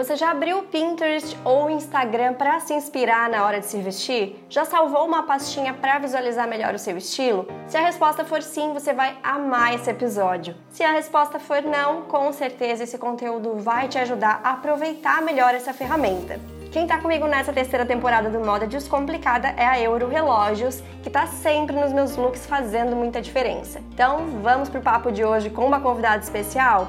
[0.00, 3.82] Você já abriu o Pinterest ou o Instagram para se inspirar na hora de se
[3.82, 4.42] vestir?
[4.48, 7.46] Já salvou uma pastinha para visualizar melhor o seu estilo?
[7.68, 10.54] Se a resposta for sim, você vai amar esse episódio.
[10.70, 15.54] Se a resposta for não, com certeza esse conteúdo vai te ajudar a aproveitar melhor
[15.54, 16.40] essa ferramenta.
[16.72, 21.26] Quem tá comigo nessa terceira temporada do Moda Descomplicada é a Euro Relógios, que tá
[21.26, 23.82] sempre nos meus looks fazendo muita diferença.
[23.92, 26.88] Então, vamos pro papo de hoje com uma convidada especial?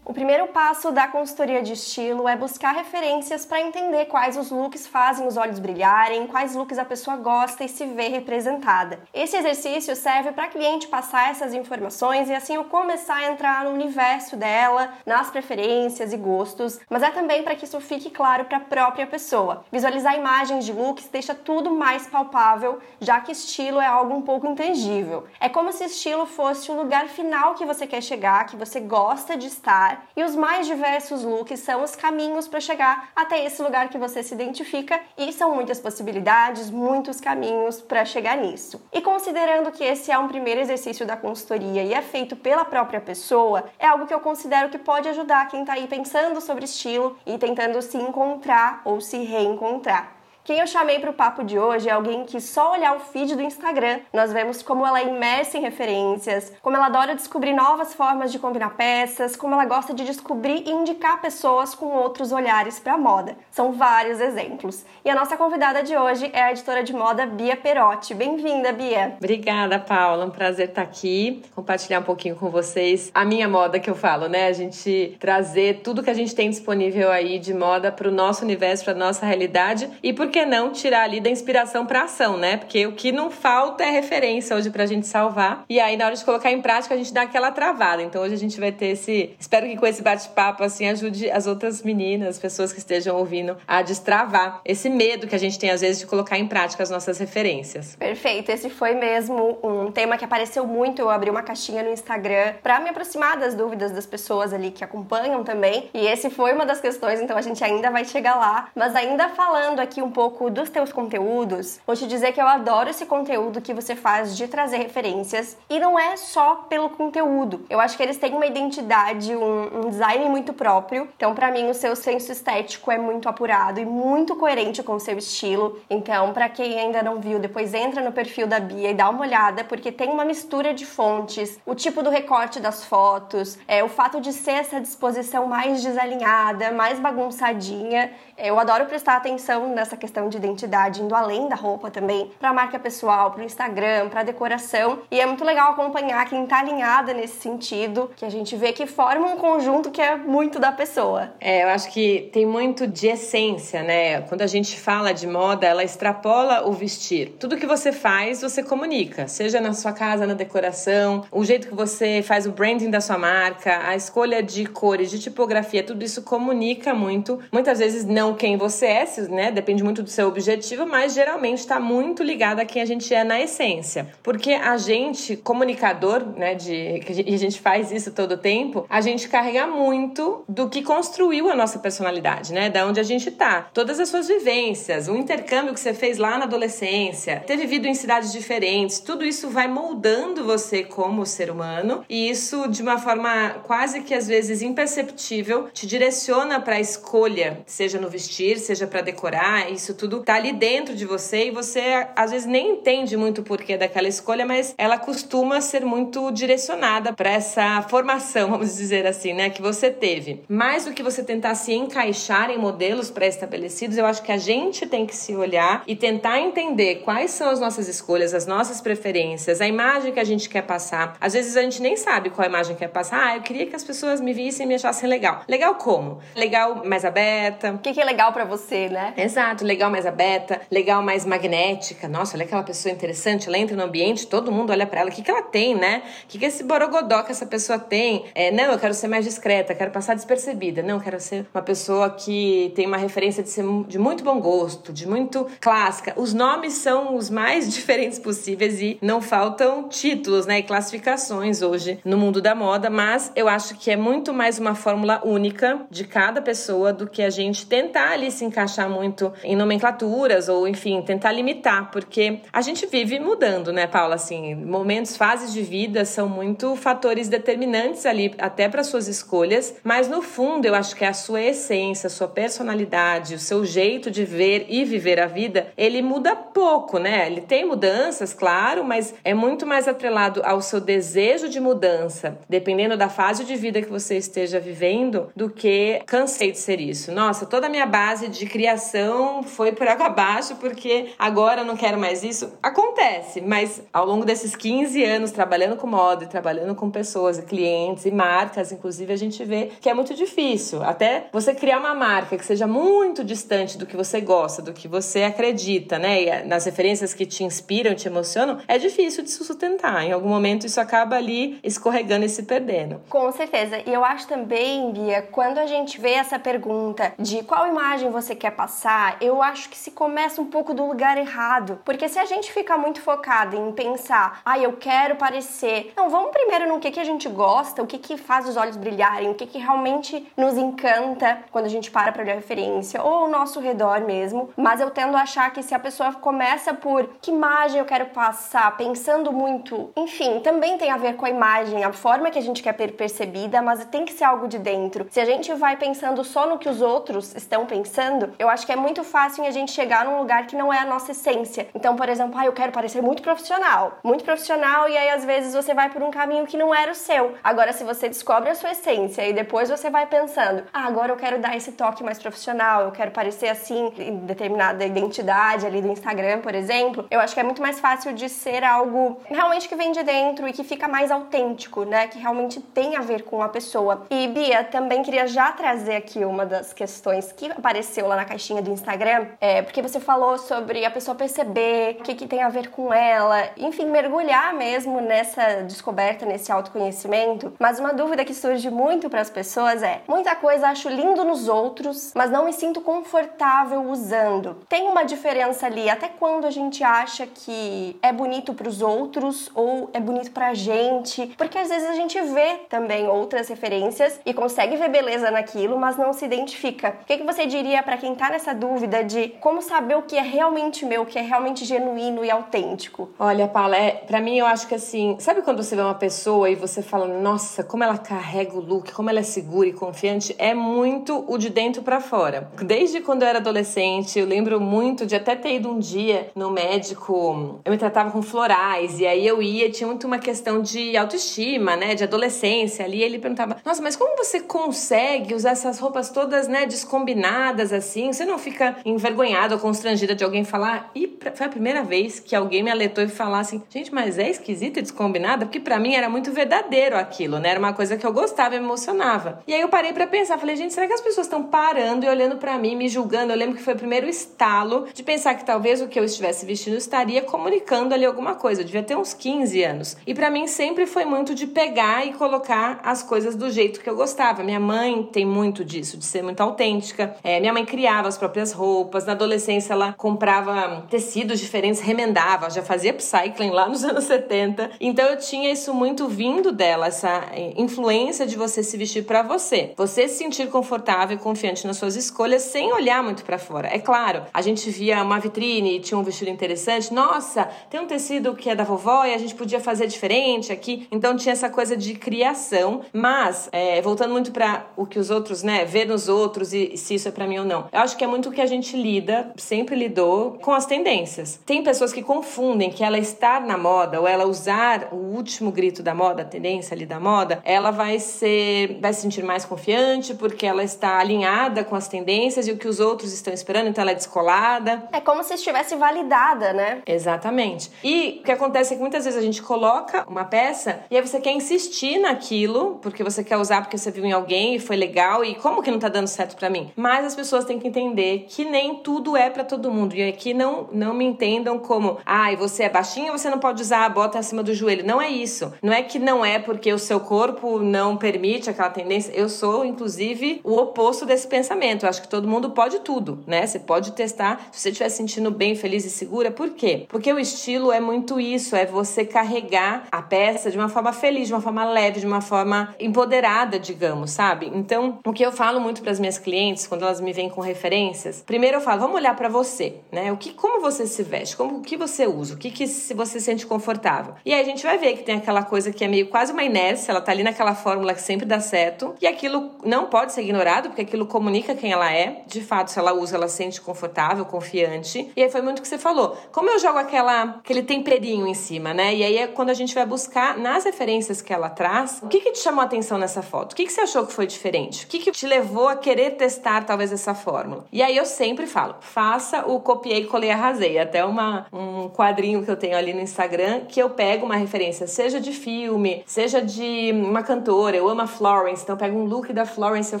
[0.18, 5.24] Primeiro passo da consultoria de estilo é buscar referências para entender quais os looks fazem
[5.24, 8.98] os olhos brilharem, quais looks a pessoa gosta e se vê representada.
[9.14, 13.64] Esse exercício serve para a cliente passar essas informações e assim eu começar a entrar
[13.64, 18.46] no universo dela, nas preferências e gostos, mas é também para que isso fique claro
[18.46, 19.64] para a própria pessoa.
[19.70, 24.48] Visualizar imagens de looks deixa tudo mais palpável, já que estilo é algo um pouco
[24.48, 25.28] intangível.
[25.38, 29.36] É como se estilo fosse o lugar final que você quer chegar, que você gosta
[29.36, 33.88] de estar e os mais diversos looks são os caminhos para chegar até esse lugar
[33.88, 38.82] que você se identifica e são muitas possibilidades, muitos caminhos para chegar nisso.
[38.92, 43.00] E considerando que esse é um primeiro exercício da consultoria e é feito pela própria
[43.00, 47.18] pessoa, é algo que eu considero que pode ajudar quem está aí pensando sobre estilo
[47.26, 50.17] e tentando se encontrar ou se reencontrar.
[50.48, 53.36] Quem eu chamei para o papo de hoje é alguém que só olhar o feed
[53.36, 57.92] do Instagram, nós vemos como ela é imersa em referências, como ela adora descobrir novas
[57.92, 62.80] formas de combinar peças, como ela gosta de descobrir e indicar pessoas com outros olhares
[62.80, 63.36] para a moda.
[63.50, 64.86] São vários exemplos.
[65.04, 68.14] E a nossa convidada de hoje é a editora de moda Bia Perotti.
[68.14, 69.16] Bem-vinda, Bia.
[69.18, 70.24] Obrigada, Paula.
[70.24, 74.30] Um prazer estar aqui, compartilhar um pouquinho com vocês a minha moda que eu falo,
[74.30, 74.46] né?
[74.46, 78.42] A gente trazer tudo que a gente tem disponível aí de moda para o nosso
[78.42, 82.56] universo, para nossa realidade e porque que não tirar ali da inspiração para ação, né?
[82.56, 85.64] Porque o que não falta é referência hoje pra gente salvar.
[85.68, 88.02] E aí, na hora de colocar em prática, a gente dá aquela travada.
[88.02, 89.34] Então, hoje a gente vai ter esse.
[89.38, 93.82] Espero que com esse bate-papo, assim, ajude as outras meninas, pessoas que estejam ouvindo, a
[93.82, 97.18] destravar esse medo que a gente tem, às vezes, de colocar em prática as nossas
[97.18, 97.96] referências.
[97.96, 98.50] Perfeito.
[98.50, 101.00] Esse foi mesmo um tema que apareceu muito.
[101.00, 104.84] Eu abri uma caixinha no Instagram para me aproximar das dúvidas das pessoas ali que
[104.84, 105.88] acompanham também.
[105.94, 108.68] E esse foi uma das questões, então a gente ainda vai chegar lá.
[108.74, 112.90] Mas ainda falando aqui um pouco dos teus conteúdos, vou te dizer que eu adoro
[112.90, 117.64] esse conteúdo que você faz de trazer referências e não é só pelo conteúdo.
[117.70, 121.08] Eu acho que eles têm uma identidade, um, um design muito próprio.
[121.16, 124.98] Então, para mim, o seu senso estético é muito apurado e muito coerente com o
[124.98, 125.80] seu estilo.
[125.88, 129.20] Então, para quem ainda não viu, depois entra no perfil da Bia e dá uma
[129.20, 133.88] olhada, porque tem uma mistura de fontes, o tipo do recorte das fotos, é o
[133.88, 138.10] fato de ser essa disposição mais desalinhada, mais bagunçadinha.
[138.40, 142.78] Eu adoro prestar atenção nessa questão de identidade, indo além da roupa também, para marca
[142.78, 145.00] pessoal, para o Instagram, para decoração.
[145.10, 148.86] E é muito legal acompanhar quem tá alinhada nesse sentido, que a gente vê que
[148.86, 151.32] forma um conjunto que é muito da pessoa.
[151.40, 154.20] É, eu acho que tem muito de essência, né?
[154.20, 157.34] Quando a gente fala de moda, ela extrapola o vestir.
[157.40, 161.74] Tudo que você faz, você comunica, seja na sua casa, na decoração, o jeito que
[161.74, 166.22] você faz o branding da sua marca, a escolha de cores, de tipografia, tudo isso
[166.22, 167.40] comunica muito.
[167.50, 169.50] Muitas vezes não quem você é, né?
[169.50, 173.24] Depende muito do seu objetivo, mas geralmente está muito ligado a quem a gente é
[173.24, 174.08] na essência.
[174.22, 179.00] Porque a gente, comunicador, né, de, e a gente faz isso todo o tempo, a
[179.00, 182.70] gente carrega muito do que construiu a nossa personalidade, né?
[182.70, 183.68] Da onde a gente tá.
[183.72, 187.94] Todas as suas vivências, o intercâmbio que você fez lá na adolescência, ter vivido em
[187.94, 193.50] cidades diferentes, tudo isso vai moldando você como ser humano e isso de uma forma
[193.64, 199.00] quase que às vezes imperceptível te direciona para a escolha, seja no vestir, seja para
[199.00, 203.42] decorar, isso tudo tá ali dentro de você e você às vezes nem entende muito
[203.42, 209.06] o porquê daquela escolha, mas ela costuma ser muito direcionada para essa formação, vamos dizer
[209.06, 210.42] assim, né, que você teve.
[210.48, 214.84] Mais do que você tentar se encaixar em modelos pré-estabelecidos, eu acho que a gente
[214.86, 219.60] tem que se olhar e tentar entender quais são as nossas escolhas, as nossas preferências,
[219.60, 221.16] a imagem que a gente quer passar.
[221.20, 223.28] Às vezes a gente nem sabe qual imagem quer passar.
[223.28, 225.42] Ah, eu queria que as pessoas me vissem e me achassem legal.
[225.46, 226.18] Legal como?
[226.34, 227.72] Legal mais aberta.
[227.72, 229.12] O que, que é legal para você, né?
[229.16, 232.08] Exato, legal mais aberta, legal mais magnética.
[232.08, 235.12] Nossa, olha aquela pessoa interessante, ela entra no ambiente, todo mundo olha para ela, o
[235.12, 236.02] que, que ela tem, né?
[236.24, 238.24] O que, que esse borogodó que essa pessoa tem?
[238.34, 240.82] É, não, eu quero ser mais discreta, quero passar despercebida.
[240.82, 244.40] Não, eu quero ser uma pessoa que tem uma referência de ser de muito bom
[244.40, 246.14] gosto, de muito clássica.
[246.16, 251.98] Os nomes são os mais diferentes possíveis e não faltam títulos, né, e classificações hoje
[252.04, 256.04] no mundo da moda, mas eu acho que é muito mais uma fórmula única de
[256.04, 260.66] cada pessoa do que a gente tentar ali se encaixar muito em nome nomenclaturas ou,
[260.66, 264.14] enfim, tentar limitar, porque a gente vive mudando, né, Paula?
[264.14, 270.08] Assim, momentos, fases de vida são muito fatores determinantes ali, até para suas escolhas, mas
[270.08, 274.24] no fundo eu acho que a sua essência, a sua personalidade, o seu jeito de
[274.24, 277.26] ver e viver a vida, ele muda pouco, né?
[277.26, 282.96] Ele tem mudanças, claro, mas é muito mais atrelado ao seu desejo de mudança, dependendo
[282.96, 287.12] da fase de vida que você esteja vivendo, do que cansei de ser isso.
[287.12, 291.76] Nossa, toda a minha base de criação foi por água abaixo porque agora eu não
[291.76, 292.52] quero mais isso.
[292.62, 298.04] Acontece, mas ao longo desses 15 anos trabalhando com moda trabalhando com pessoas e clientes
[298.06, 300.82] e marcas, inclusive, a gente vê que é muito difícil.
[300.82, 304.86] Até você criar uma marca que seja muito distante do que você gosta, do que
[304.86, 306.22] você acredita, né?
[306.22, 310.04] E nas referências que te inspiram, te emocionam, é difícil de se sustentar.
[310.04, 313.00] Em algum momento isso acaba ali escorregando e se perdendo.
[313.08, 313.82] Com certeza.
[313.86, 318.34] E eu acho também, Bia, quando a gente vê essa pergunta de qual imagem você
[318.34, 321.80] quer passar, eu acho que se começa um pouco do lugar errado.
[321.84, 325.92] Porque se a gente fica muito focado em pensar, ah, eu quero parecer.
[325.96, 328.76] Não, vamos primeiro no que, que a gente gosta, o que, que faz os olhos
[328.76, 333.14] brilharem, o que, que realmente nos encanta quando a gente para para olhar referência, ou
[333.14, 334.50] ao nosso redor mesmo.
[334.56, 338.06] Mas eu tendo a achar que se a pessoa começa por que imagem eu quero
[338.06, 342.42] passar, pensando muito, enfim, também tem a ver com a imagem, a forma que a
[342.42, 345.06] gente quer ser percebida, mas tem que ser algo de dentro.
[345.10, 348.72] Se a gente vai pensando só no que os outros estão pensando, eu acho que
[348.72, 351.68] é muito fácil a gente chegar num lugar que não é a nossa essência.
[351.74, 355.54] Então, por exemplo, ah, eu quero parecer muito profissional, muito profissional, e aí às vezes
[355.54, 357.34] você vai por um caminho que não era o seu.
[357.42, 361.16] Agora, se você descobre a sua essência e depois você vai pensando, ah, agora eu
[361.16, 365.88] quero dar esse toque mais profissional, eu quero parecer assim em determinada identidade ali do
[365.88, 369.74] Instagram, por exemplo, eu acho que é muito mais fácil de ser algo realmente que
[369.74, 372.06] vem de dentro e que fica mais autêntico, né?
[372.08, 374.06] Que realmente tem a ver com a pessoa.
[374.10, 378.62] E Bia, também queria já trazer aqui uma das questões que apareceu lá na caixinha
[378.62, 382.48] do Instagram, é porque você falou sobre a pessoa perceber o que, que tem a
[382.48, 387.52] ver com ela, enfim, mergulhar mesmo nessa descoberta, nesse autoconhecimento.
[387.58, 391.48] Mas uma dúvida que surge muito para as pessoas é: muita coisa acho lindo nos
[391.48, 394.56] outros, mas não me sinto confortável usando.
[394.68, 399.50] Tem uma diferença ali, até quando a gente acha que é bonito para os outros
[399.54, 404.20] ou é bonito para a gente, porque às vezes a gente vê também outras referências
[404.24, 406.96] e consegue ver beleza naquilo, mas não se identifica.
[407.02, 410.16] O que, que você diria para quem tá nessa dúvida de como saber o que
[410.16, 413.10] é realmente meu, o que é realmente genuíno e autêntico?
[413.18, 416.48] Olha, Paula, é, para mim eu acho que assim, sabe quando você vê uma pessoa
[416.50, 420.34] e você fala, nossa, como ela carrega o look, como ela é segura e confiante,
[420.38, 422.50] é muito o de dentro para fora.
[422.64, 426.50] Desde quando eu era adolescente, eu lembro muito de até ter ido um dia no
[426.50, 430.96] médico, eu me tratava com florais, e aí eu ia, tinha muito uma questão de
[430.96, 436.10] autoestima, né, de adolescência ali, ele perguntava, nossa, mas como você consegue usar essas roupas
[436.10, 437.27] todas, né, descombinadas
[437.72, 438.12] assim?
[438.12, 440.90] Você não fica envergonhada ou constrangida de alguém falar?
[440.94, 444.30] E foi a primeira vez que alguém me alertou e falar assim, gente, mas é
[444.30, 445.46] esquisita e descombinada?
[445.46, 447.50] Porque para mim era muito verdadeiro aquilo, né?
[447.50, 449.42] Era uma coisa que eu gostava e me emocionava.
[449.46, 452.08] E aí eu parei para pensar, falei, gente, será que as pessoas estão parando e
[452.08, 453.32] olhando para mim, me julgando?
[453.32, 456.46] Eu lembro que foi o primeiro estalo de pensar que talvez o que eu estivesse
[456.46, 458.60] vestindo estaria comunicando ali alguma coisa.
[458.62, 459.96] Eu devia ter uns 15 anos.
[460.06, 463.88] E para mim sempre foi muito de pegar e colocar as coisas do jeito que
[463.88, 464.42] eu gostava.
[464.42, 467.16] Minha mãe tem muito disso, de ser muito autêntica.
[467.22, 469.04] É, minha mãe criava as próprias roupas.
[469.04, 474.70] Na adolescência ela comprava tecidos diferentes, remendava, já fazia upcycling lá nos anos 70.
[474.80, 477.26] Então eu tinha isso muito vindo dela, essa
[477.56, 479.72] influência de você se vestir para você.
[479.76, 483.68] Você se sentir confortável e confiante nas suas escolhas sem olhar muito para fora.
[483.68, 486.92] É claro, a gente via uma vitrine e tinha um vestido interessante.
[486.92, 490.86] Nossa, tem um tecido que é da vovó e a gente podia fazer diferente aqui.
[490.90, 495.42] Então tinha essa coisa de criação, mas é, voltando muito para o que os outros,
[495.42, 497.68] né, ver nos outros e se isso é para mim ou não.
[497.72, 501.40] Eu acho que é muito o que a gente lida, sempre lidou com as tendências.
[501.44, 505.82] Tem pessoas que confundem que ela estar na moda ou ela usar o último grito
[505.82, 510.14] da moda, a tendência ali da moda, ela vai ser vai se sentir mais confiante
[510.14, 513.82] porque ela está alinhada com as tendências e o que os outros estão esperando, então
[513.82, 514.88] ela é descolada.
[514.92, 516.82] É como se estivesse validada, né?
[516.86, 517.70] Exatamente.
[517.82, 521.06] E o que acontece é que muitas vezes a gente coloca uma peça e aí
[521.06, 524.76] você quer insistir naquilo porque você quer usar porque você viu em alguém e foi
[524.76, 526.70] legal e como que não tá dando certo para mim?
[526.76, 529.94] Mas as pessoas têm que entender que nem tudo é para todo mundo.
[529.94, 533.62] E aqui não não me entendam como, ai, ah, você é baixinha, você não pode
[533.62, 534.86] usar a bota acima do joelho.
[534.86, 535.52] Não é isso.
[535.62, 539.12] Não é que não é porque o seu corpo não permite aquela tendência.
[539.12, 541.84] Eu sou inclusive o oposto desse pensamento.
[541.84, 543.46] Eu acho que todo mundo pode tudo, né?
[543.46, 546.30] Você pode testar se você estiver sentindo bem, feliz e segura.
[546.30, 546.86] Por quê?
[546.88, 551.28] Porque o estilo é muito isso, é você carregar a peça de uma forma feliz,
[551.28, 554.50] de uma forma leve, de uma forma empoderada, digamos, sabe?
[554.54, 557.40] Então, o que eu falo muito para as minhas clientes quando elas me vêm com
[557.40, 560.12] referências, primeiro eu falo, vamos olhar para você, né?
[560.12, 562.94] O que, como você se veste, como o que você usa, o que, que se
[562.94, 564.14] você sente confortável.
[564.24, 566.44] E aí a gente vai ver que tem aquela coisa que é meio quase uma
[566.44, 570.22] inércia, ela tá ali naquela fórmula que sempre dá certo, e aquilo não pode ser
[570.22, 572.22] ignorado, porque aquilo comunica quem ela é.
[572.26, 575.10] De fato, se ela usa, ela sente confortável, confiante.
[575.16, 576.16] E aí foi muito o que você falou.
[576.32, 578.94] Como eu jogo aquela aquele temperinho em cima, né?
[578.94, 582.20] E aí é quando a gente vai buscar nas referências que ela traz, o que
[582.20, 583.52] que te chamou a atenção nessa foto?
[583.52, 584.84] O que que você achou que foi diferente?
[584.84, 587.64] O que que te levou a querer testar talvez essa fórmula?
[587.72, 590.78] E aí eu sempre falo, faça o copiei, colei, arrasei.
[590.78, 594.86] Até uma, um quadrinho que eu tenho ali no Instagram que eu pego uma referência,
[594.86, 597.76] seja de filme, seja de uma cantora.
[597.76, 600.00] Eu amo a Florence, então eu pego um look da Florence e eu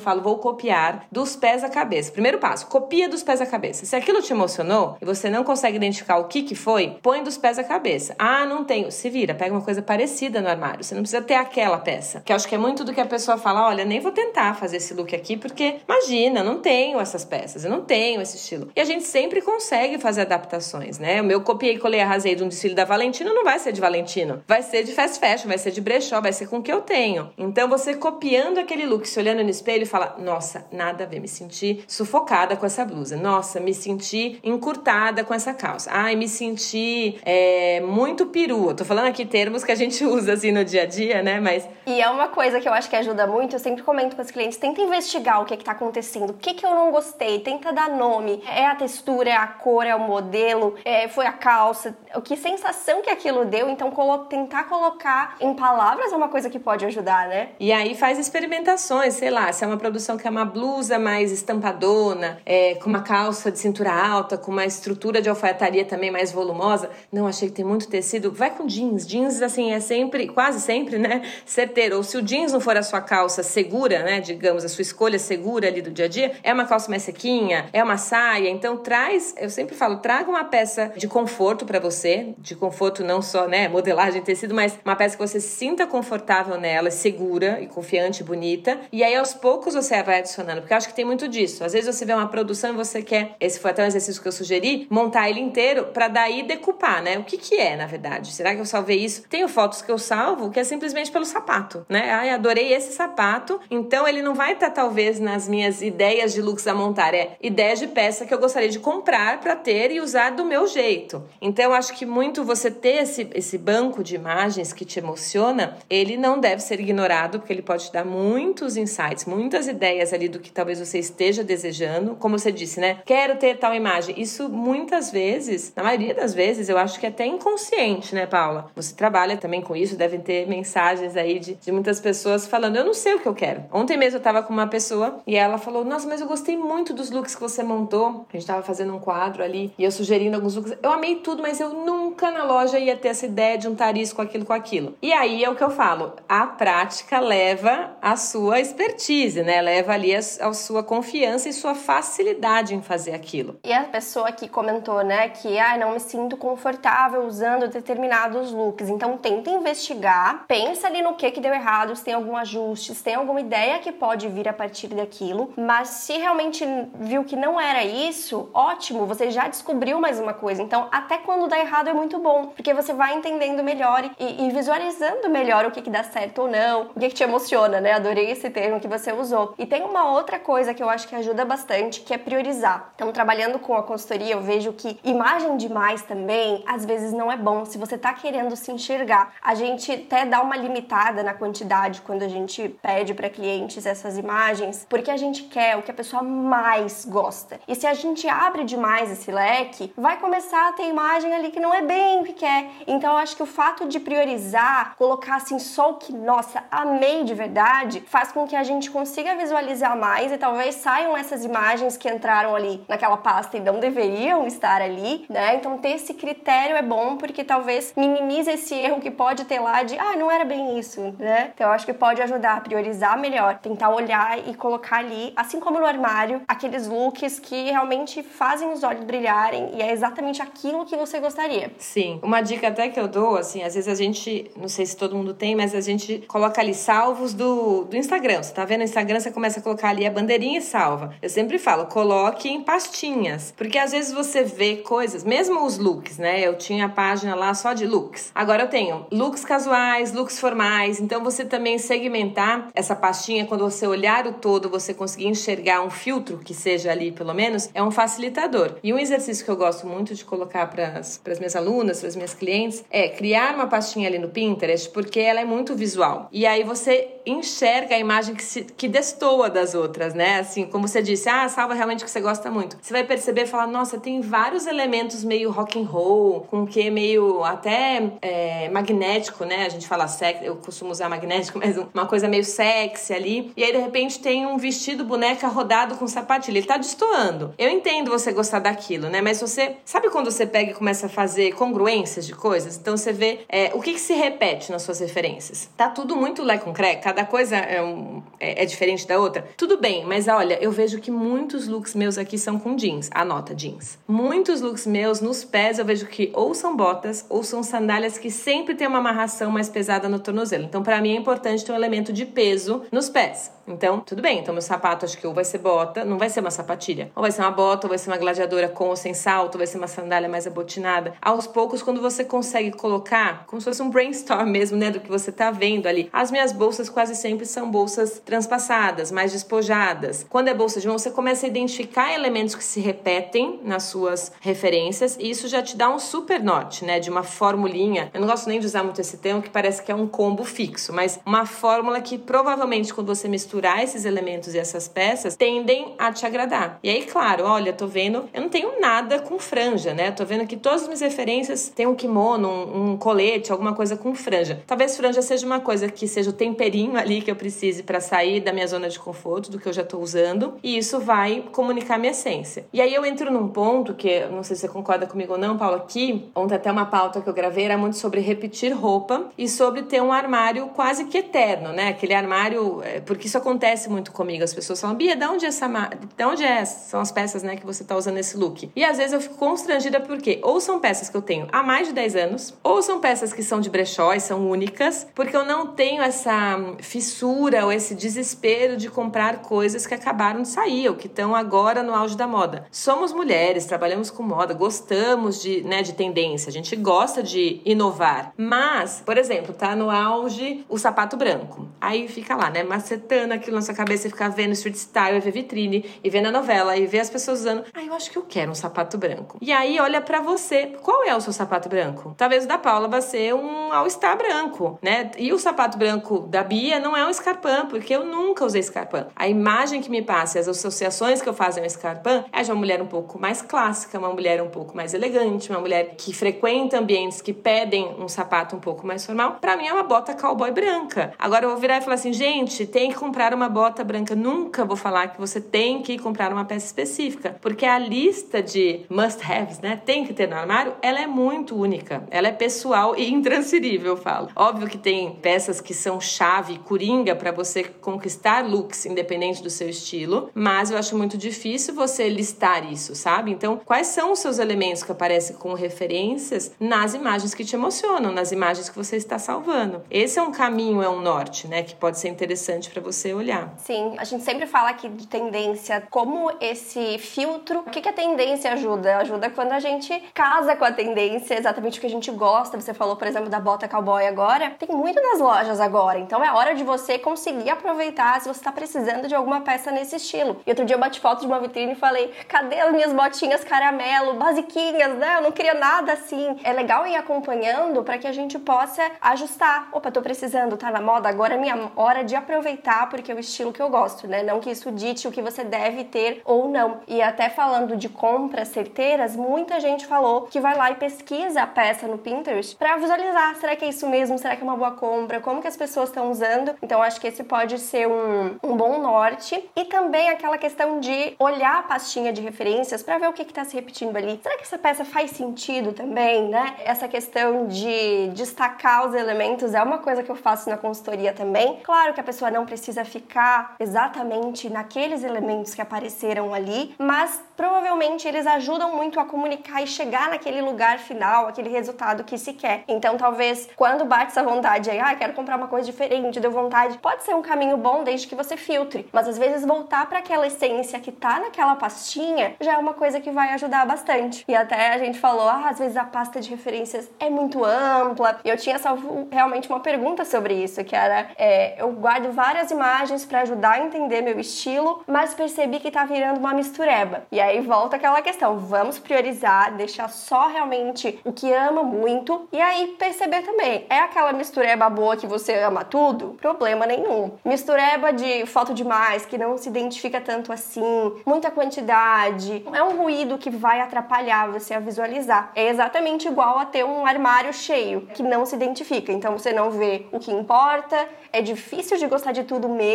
[0.00, 2.12] falo, vou copiar dos pés à cabeça.
[2.12, 3.84] Primeiro passo, copia dos pés à cabeça.
[3.84, 7.38] Se aquilo te emocionou e você não consegue identificar o que que foi, põe dos
[7.38, 8.14] pés à cabeça.
[8.18, 8.92] Ah, não tenho.
[8.92, 10.84] Se vira, pega uma coisa parecida no armário.
[10.84, 12.20] Você não precisa ter aquela peça.
[12.24, 14.76] Que acho que é muito do que a pessoa fala: olha, nem vou tentar fazer
[14.76, 18.70] esse look aqui, porque imagina, não tenho essas peças, eu não tenho esse estilo.
[18.74, 21.20] E a gente sempre consegue fazer adaptações, né?
[21.20, 24.42] O meu copiei, colei, arrasei de um desfile da Valentino não vai ser de Valentino,
[24.46, 26.80] vai ser de fast fashion, vai ser de brechó, vai ser com o que eu
[26.80, 27.30] tenho.
[27.36, 31.20] Então você copiando aquele look, se olhando no espelho e fala: nossa, nada a ver,
[31.20, 33.16] me senti sufocada com essa blusa.
[33.16, 35.90] Nossa, me senti encurtada com essa calça.
[35.92, 38.74] Ai, me senti é, muito perua.
[38.74, 41.40] Tô falando aqui termos que a gente usa assim no dia a dia, né?
[41.40, 41.68] Mas.
[41.86, 44.30] E é uma coisa que eu acho que ajuda muito, eu sempre comento com os
[44.30, 47.72] clientes: tenta investigar o que, é que tá acontecendo, que, que eu não gostei, tenta
[47.72, 48.42] dar nome.
[48.46, 53.02] É a textura, é a cor, é o modelo, é, foi a calça, que sensação
[53.02, 53.68] que aquilo deu.
[53.68, 57.50] Então, colo tentar colocar em palavras é uma coisa que pode ajudar, né?
[57.58, 61.32] E aí faz experimentações, sei lá, se é uma produção que é uma blusa mais
[61.32, 66.32] estampadona, é, com uma calça de cintura alta, com uma estrutura de alfaiataria também mais
[66.32, 69.06] volumosa, não achei que tem muito tecido, vai com jeans.
[69.06, 71.96] Jeans, assim, é sempre, quase sempre, né, certeiro.
[71.96, 75.18] Ou se o jeans não for a sua calça segura, né, digamos, a sua escolha
[75.18, 78.48] segura ali do dia a dia, é uma calça mais sequinha, é uma saia.
[78.48, 83.22] Então, traz, eu sempre falo, traga uma peça de conforto para você, de conforto não
[83.22, 87.66] só, né, modelagem, tecido, mas uma peça que você se sinta confortável nela, segura e
[87.66, 88.78] confiante, bonita.
[88.92, 91.64] E aí, aos poucos, você vai adicionando, porque eu acho que tem muito disso.
[91.64, 94.28] Às vezes você vê uma produção e você quer, esse foi até um exercício que
[94.28, 97.18] eu sugeri, montar ele inteiro para daí decupar, né?
[97.18, 98.32] O que que é, na verdade?
[98.32, 99.24] Será que eu salvei isso?
[99.28, 102.10] Tenho fotos que eu salvo que é simplesmente pelo sapato, né?
[102.12, 106.66] Ai, adorei esse sapato, então ele não vai estar talvez nas minhas ideias de looks
[106.66, 110.30] a montar, é ideias de peça que eu gostaria de comprar para ter e usar
[110.30, 111.22] do meu jeito.
[111.40, 116.16] Então acho que muito você ter esse, esse banco de imagens que te emociona, ele
[116.16, 120.38] não deve ser ignorado, porque ele pode te dar muitos insights, muitas ideias ali do
[120.38, 122.16] que talvez você esteja desejando.
[122.16, 122.98] Como você disse, né?
[123.04, 124.20] Quero ter tal imagem.
[124.20, 128.70] Isso muitas vezes, na maioria das vezes, eu acho que é até inconsciente, né, Paula?
[128.74, 132.84] Você trabalha também com isso, devem ter mensagens aí de, de muitas pessoas falando: eu
[132.84, 133.64] não sei o que eu quero.
[133.72, 136.92] Ontem mesmo eu tava com uma pessoa e ela falou: Nossa, mas eu gostei muito
[136.92, 138.26] dos looks que você montou.
[138.32, 140.76] A gente tava fazendo um quadro ali e eu sugerindo alguns looks.
[140.82, 144.14] Eu amei tudo, mas eu nunca na loja ia ter essa ideia de juntar isso
[144.14, 144.94] com aquilo com aquilo.
[145.00, 149.60] E aí é o que eu falo: a prática leva a sua expertise, né?
[149.60, 153.58] Leva ali a, a sua confiança e sua facilidade em fazer aquilo.
[153.64, 158.88] E a pessoa que comentou, né, que ah, não me sinto confortável usando determinados looks.
[158.88, 163.02] Então tenta investigar, pensa ali no que que deu errado, se tem algum ajuste, se
[163.02, 165.52] tem alguma ideia que pode vir a partir daquilo.
[165.56, 170.62] Mas se realmente viu que não era isso, ótimo, você já descobriu mais uma coisa.
[170.62, 174.50] Então até quando dá errado é muito bom, porque você vai entendendo melhor e, e
[174.50, 177.92] visualizando melhor o que que dá certo ou não, o que que te emociona, né?
[177.92, 179.52] Adorei esse termo que você usou.
[179.58, 182.90] E tem uma outra coisa que eu acho que ajuda bastante, que é priorizar.
[182.94, 187.36] Então trabalhando com a consultoria, eu vejo que imagem demais também, às vezes não é
[187.36, 187.66] bom.
[187.66, 192.22] Se você tá querendo se enxergar, a gente até dá uma limitada na quantidade quando
[192.22, 196.22] a gente pede para clientes essas imagens, porque a gente quer o que a pessoa
[196.22, 197.58] mais gosta.
[197.66, 201.58] E se a gente abre demais esse leque, vai começar a ter imagem ali que
[201.58, 202.66] não é bem o que quer.
[202.86, 207.24] Então eu acho que o fato de priorizar, colocar assim só o que, nossa, amei
[207.24, 211.96] de verdade, faz com que a gente consiga visualizar mais e talvez saiam essas imagens
[211.96, 215.54] que entraram ali naquela pasta e não deveriam estar ali, né?
[215.54, 219.82] Então ter esse critério é bom porque talvez minimize esse erro que pode ter lá
[219.82, 221.50] de, ah, não era bem isso, né?
[221.54, 225.58] Então eu acho que pode ajudar a priorizar melhor, tentar olhar e colocar ali, assim
[225.58, 230.84] como no armário, aqueles looks que realmente fazem os olhos brilharem e é exatamente aquilo
[230.84, 231.70] que você gostaria.
[231.78, 232.18] Sim.
[232.22, 235.16] Uma dica até que eu dou, assim, às vezes a gente, não sei se todo
[235.16, 238.42] mundo tem, mas a gente coloca ali salvos do, do Instagram.
[238.42, 241.14] Você tá vendo o Instagram, você começa a colocar ali a bandeirinha e salva.
[241.22, 246.18] Eu sempre falo, coloque em pastinhas, porque às vezes você vê coisas, mesmo os looks,
[246.18, 246.40] né?
[246.40, 248.30] Eu tinha a página lá só de looks.
[248.34, 253.86] Agora eu tenho looks casuais, looks formais, então você também segmentar essa pastinha quando você
[253.86, 257.90] olhar o todo, você conseguir enxergar um filtro que seja ali, pelo menos, é um
[257.90, 258.76] facilitador.
[258.82, 262.16] E um exercício que eu gosto muito de colocar para as minhas alunas, para as
[262.16, 266.28] minhas clientes, é criar uma pastinha ali no Pinterest, porque ela é muito visual.
[266.32, 270.38] E aí você enxerga a imagem que, se, que destoa das outras, né?
[270.38, 272.78] Assim, como você disse, ah, salva realmente que você gosta muito.
[272.80, 276.90] Você vai perceber e falar, nossa, tem vários elementos meio rock and roll, com que
[276.90, 279.66] meio até é, magnético, né?
[279.66, 283.52] A gente fala sexy, eu costumo usar magnético, mas uma coisa meio sexy ali.
[283.56, 286.58] E aí, de repente, tem um vestido boneca rodado com sapatilha.
[286.58, 287.52] Ele tá destoando.
[287.58, 289.20] Eu entendo você gostar daquilo, né?
[289.20, 289.76] Mas você.
[289.84, 292.76] Sabe quando você pega e começa a fazer congruências de coisas?
[292.76, 295.68] Então você vê é, o que, que, se repete nas suas referências.
[295.76, 299.48] Tá tudo muito lé com cré, cada coisa é, um, é, é diferente da outra.
[299.56, 303.10] Tudo bem, mas olha, eu vejo que muitos looks meus aqui são com jeans.
[303.12, 303.98] Anota jeans.
[304.06, 308.30] Muitos looks meus nos pés eu vejo que ou são botas ou são sandálias que
[308.30, 310.64] sempre tem uma amarração mais pesada no tornozelo.
[310.64, 313.57] Então, para mim é importante ter um elemento de peso nos pés.
[313.68, 314.38] Então, tudo bem.
[314.38, 317.10] Então, meu sapato acho que ou vai ser bota, não vai ser uma sapatilha.
[317.14, 319.58] Ou vai ser uma bota, ou vai ser uma gladiadora com ou sem salto, ou
[319.58, 321.14] vai ser uma sandália mais abotinada.
[321.20, 325.08] Aos poucos, quando você consegue colocar, como se fosse um brainstorm mesmo, né, do que
[325.08, 326.08] você tá vendo ali.
[326.12, 330.26] As minhas bolsas quase sempre são bolsas transpassadas, mais despojadas.
[330.28, 334.32] Quando é bolsa de mão, você começa a identificar elementos que se repetem nas suas
[334.40, 338.10] referências e isso já te dá um super norte, né, de uma formulinha.
[338.14, 340.44] Eu não gosto nem de usar muito esse termo, que parece que é um combo
[340.44, 345.34] fixo, mas uma fórmula que provavelmente quando você mistura misturar esses elementos e essas peças
[345.34, 346.78] tendem a te agradar.
[346.82, 350.12] E aí, claro, olha, tô vendo, eu não tenho nada com franja, né?
[350.12, 353.96] Tô vendo que todas as minhas referências têm um kimono, um, um colete, alguma coisa
[353.96, 354.62] com franja.
[354.66, 358.40] Talvez franja seja uma coisa que seja o temperinho ali que eu precise para sair
[358.40, 361.98] da minha zona de conforto, do que eu já tô usando, e isso vai comunicar
[361.98, 362.66] minha essência.
[362.72, 365.56] E aí eu entro num ponto que, não sei se você concorda comigo ou não,
[365.56, 369.48] Paulo, aqui, ontem até uma pauta que eu gravei era muito sobre repetir roupa e
[369.48, 371.88] sobre ter um armário quase que eterno, né?
[371.88, 373.47] Aquele armário, é, porque isso acontece
[373.88, 374.44] muito comigo.
[374.44, 375.68] As pessoas falam, Bia, de onde é essa
[376.16, 376.64] de onde é?
[376.64, 378.70] São as peças, né, que você tá usando esse look.
[378.74, 381.88] E às vezes eu fico constrangida porque ou são peças que eu tenho há mais
[381.88, 385.44] de 10 anos, ou são peças que são de brechó e são únicas, porque eu
[385.44, 390.96] não tenho essa fissura ou esse desespero de comprar coisas que acabaram de sair ou
[390.96, 392.66] que estão agora no auge da moda.
[392.70, 398.32] Somos mulheres, trabalhamos com moda, gostamos de, né, de tendência, a gente gosta de inovar.
[398.36, 401.68] Mas, por exemplo, tá no auge o sapato branco.
[401.80, 405.20] Aí fica lá, né, macetando aquilo na sua cabeça e ficar vendo street style, e
[405.20, 407.64] ver vitrine, e ver na novela, e ver as pessoas usando.
[407.74, 409.38] Ah, eu acho que eu quero um sapato branco.
[409.40, 412.14] E aí olha para você, qual é o seu sapato branco?
[412.16, 415.10] Talvez o da Paula vai ser um All-Star branco, né?
[415.16, 419.08] E o sapato branco da Bia não é um Scarpan, porque eu nunca usei Scarpan.
[419.14, 422.58] A imagem que me passa, as associações que eu faço em Scarpan é de uma
[422.58, 426.78] mulher um pouco mais clássica, uma mulher um pouco mais elegante, uma mulher que frequenta
[426.78, 429.38] ambientes que pedem um sapato um pouco mais formal.
[429.40, 431.12] Para mim é uma bota cowboy branca.
[431.18, 434.14] Agora eu vou virar e falar assim, gente, tem que comprar comprar uma bota branca,
[434.14, 438.86] nunca vou falar que você tem que comprar uma peça específica, porque a lista de
[438.88, 443.12] must-haves, né, tem que ter no armário, ela é muito única, ela é pessoal e
[443.12, 444.28] intransferível, eu falo.
[444.34, 449.68] Óbvio que tem peças que são chave, coringa para você conquistar looks independente do seu
[449.68, 453.30] estilo, mas eu acho muito difícil você listar isso, sabe?
[453.30, 458.10] Então, quais são os seus elementos que aparecem com referências nas imagens que te emocionam,
[458.10, 459.82] nas imagens que você está salvando?
[459.90, 463.54] Esse é um caminho, é um norte, né, que pode ser interessante para você olhar.
[463.58, 467.92] Sim, a gente sempre fala aqui de tendência, como esse filtro, o que, que a
[467.92, 468.98] tendência ajuda?
[468.98, 472.60] Ajuda quando a gente casa com a tendência, exatamente o que a gente gosta.
[472.60, 474.50] Você falou, por exemplo, da bota cowboy agora.
[474.58, 478.52] Tem muito nas lojas agora, então é hora de você conseguir aproveitar se você está
[478.52, 480.40] precisando de alguma peça nesse estilo.
[480.46, 483.44] E outro dia eu bati foto de uma vitrine e falei: cadê as minhas botinhas
[483.44, 485.16] caramelo, basiquinhas, né?
[485.16, 486.36] Eu não queria nada assim.
[486.42, 489.68] É legal ir acompanhando para que a gente possa ajustar.
[489.72, 493.18] Opa, tô precisando, tá na moda, agora é minha hora de aproveitar porque é o
[493.20, 494.22] estilo que eu gosto, né?
[494.22, 496.80] Não que isso dite o que você deve ter ou não.
[496.86, 501.46] E até falando de compras certeiras, muita gente falou que vai lá e pesquisa a
[501.46, 504.18] peça no Pinterest para visualizar, será que é isso mesmo?
[504.18, 505.20] Será que é uma boa compra?
[505.20, 506.54] Como que as pessoas estão usando?
[506.62, 509.48] Então acho que esse pode ser um, um bom norte.
[509.56, 513.44] E também aquela questão de olhar a pastinha de referências para ver o que está
[513.44, 514.20] se repetindo ali.
[514.22, 516.56] Será que essa peça faz sentido também, né?
[516.64, 521.60] Essa questão de destacar os elementos é uma coisa que eu faço na consultoria também.
[521.62, 528.08] Claro que a pessoa não precisa ficar exatamente naqueles elementos que apareceram ali, mas provavelmente
[528.08, 532.64] eles ajudam muito a comunicar e chegar naquele lugar final, aquele resultado que se quer.
[532.66, 536.78] Então, talvez quando bate essa vontade aí, ah, quero comprar uma coisa diferente, deu vontade,
[536.78, 540.26] pode ser um caminho bom desde que você filtre, mas às vezes voltar para aquela
[540.26, 544.24] essência que tá naquela pastinha já é uma coisa que vai ajudar bastante.
[544.26, 548.20] E até a gente falou, ah, às vezes a pasta de referências é muito ampla.
[548.24, 552.50] E eu tinha salvo realmente uma pergunta sobre isso, que era, é, eu guardo várias
[552.50, 552.77] imagens
[553.08, 557.02] para ajudar a entender meu estilo, mas percebi que tá virando uma mistureba.
[557.10, 562.40] E aí volta aquela questão, vamos priorizar, deixar só realmente o que ama muito e
[562.40, 566.16] aí perceber também, é aquela mistureba boa que você ama tudo?
[566.20, 567.10] Problema nenhum.
[567.24, 570.62] Mistureba de foto demais, que não se identifica tanto assim,
[571.04, 575.32] muita quantidade, é um ruído que vai atrapalhar você a visualizar.
[575.34, 578.92] É exatamente igual a ter um armário cheio, que não se identifica.
[578.92, 582.67] Então você não vê o que importa, é difícil de gostar de tudo mesmo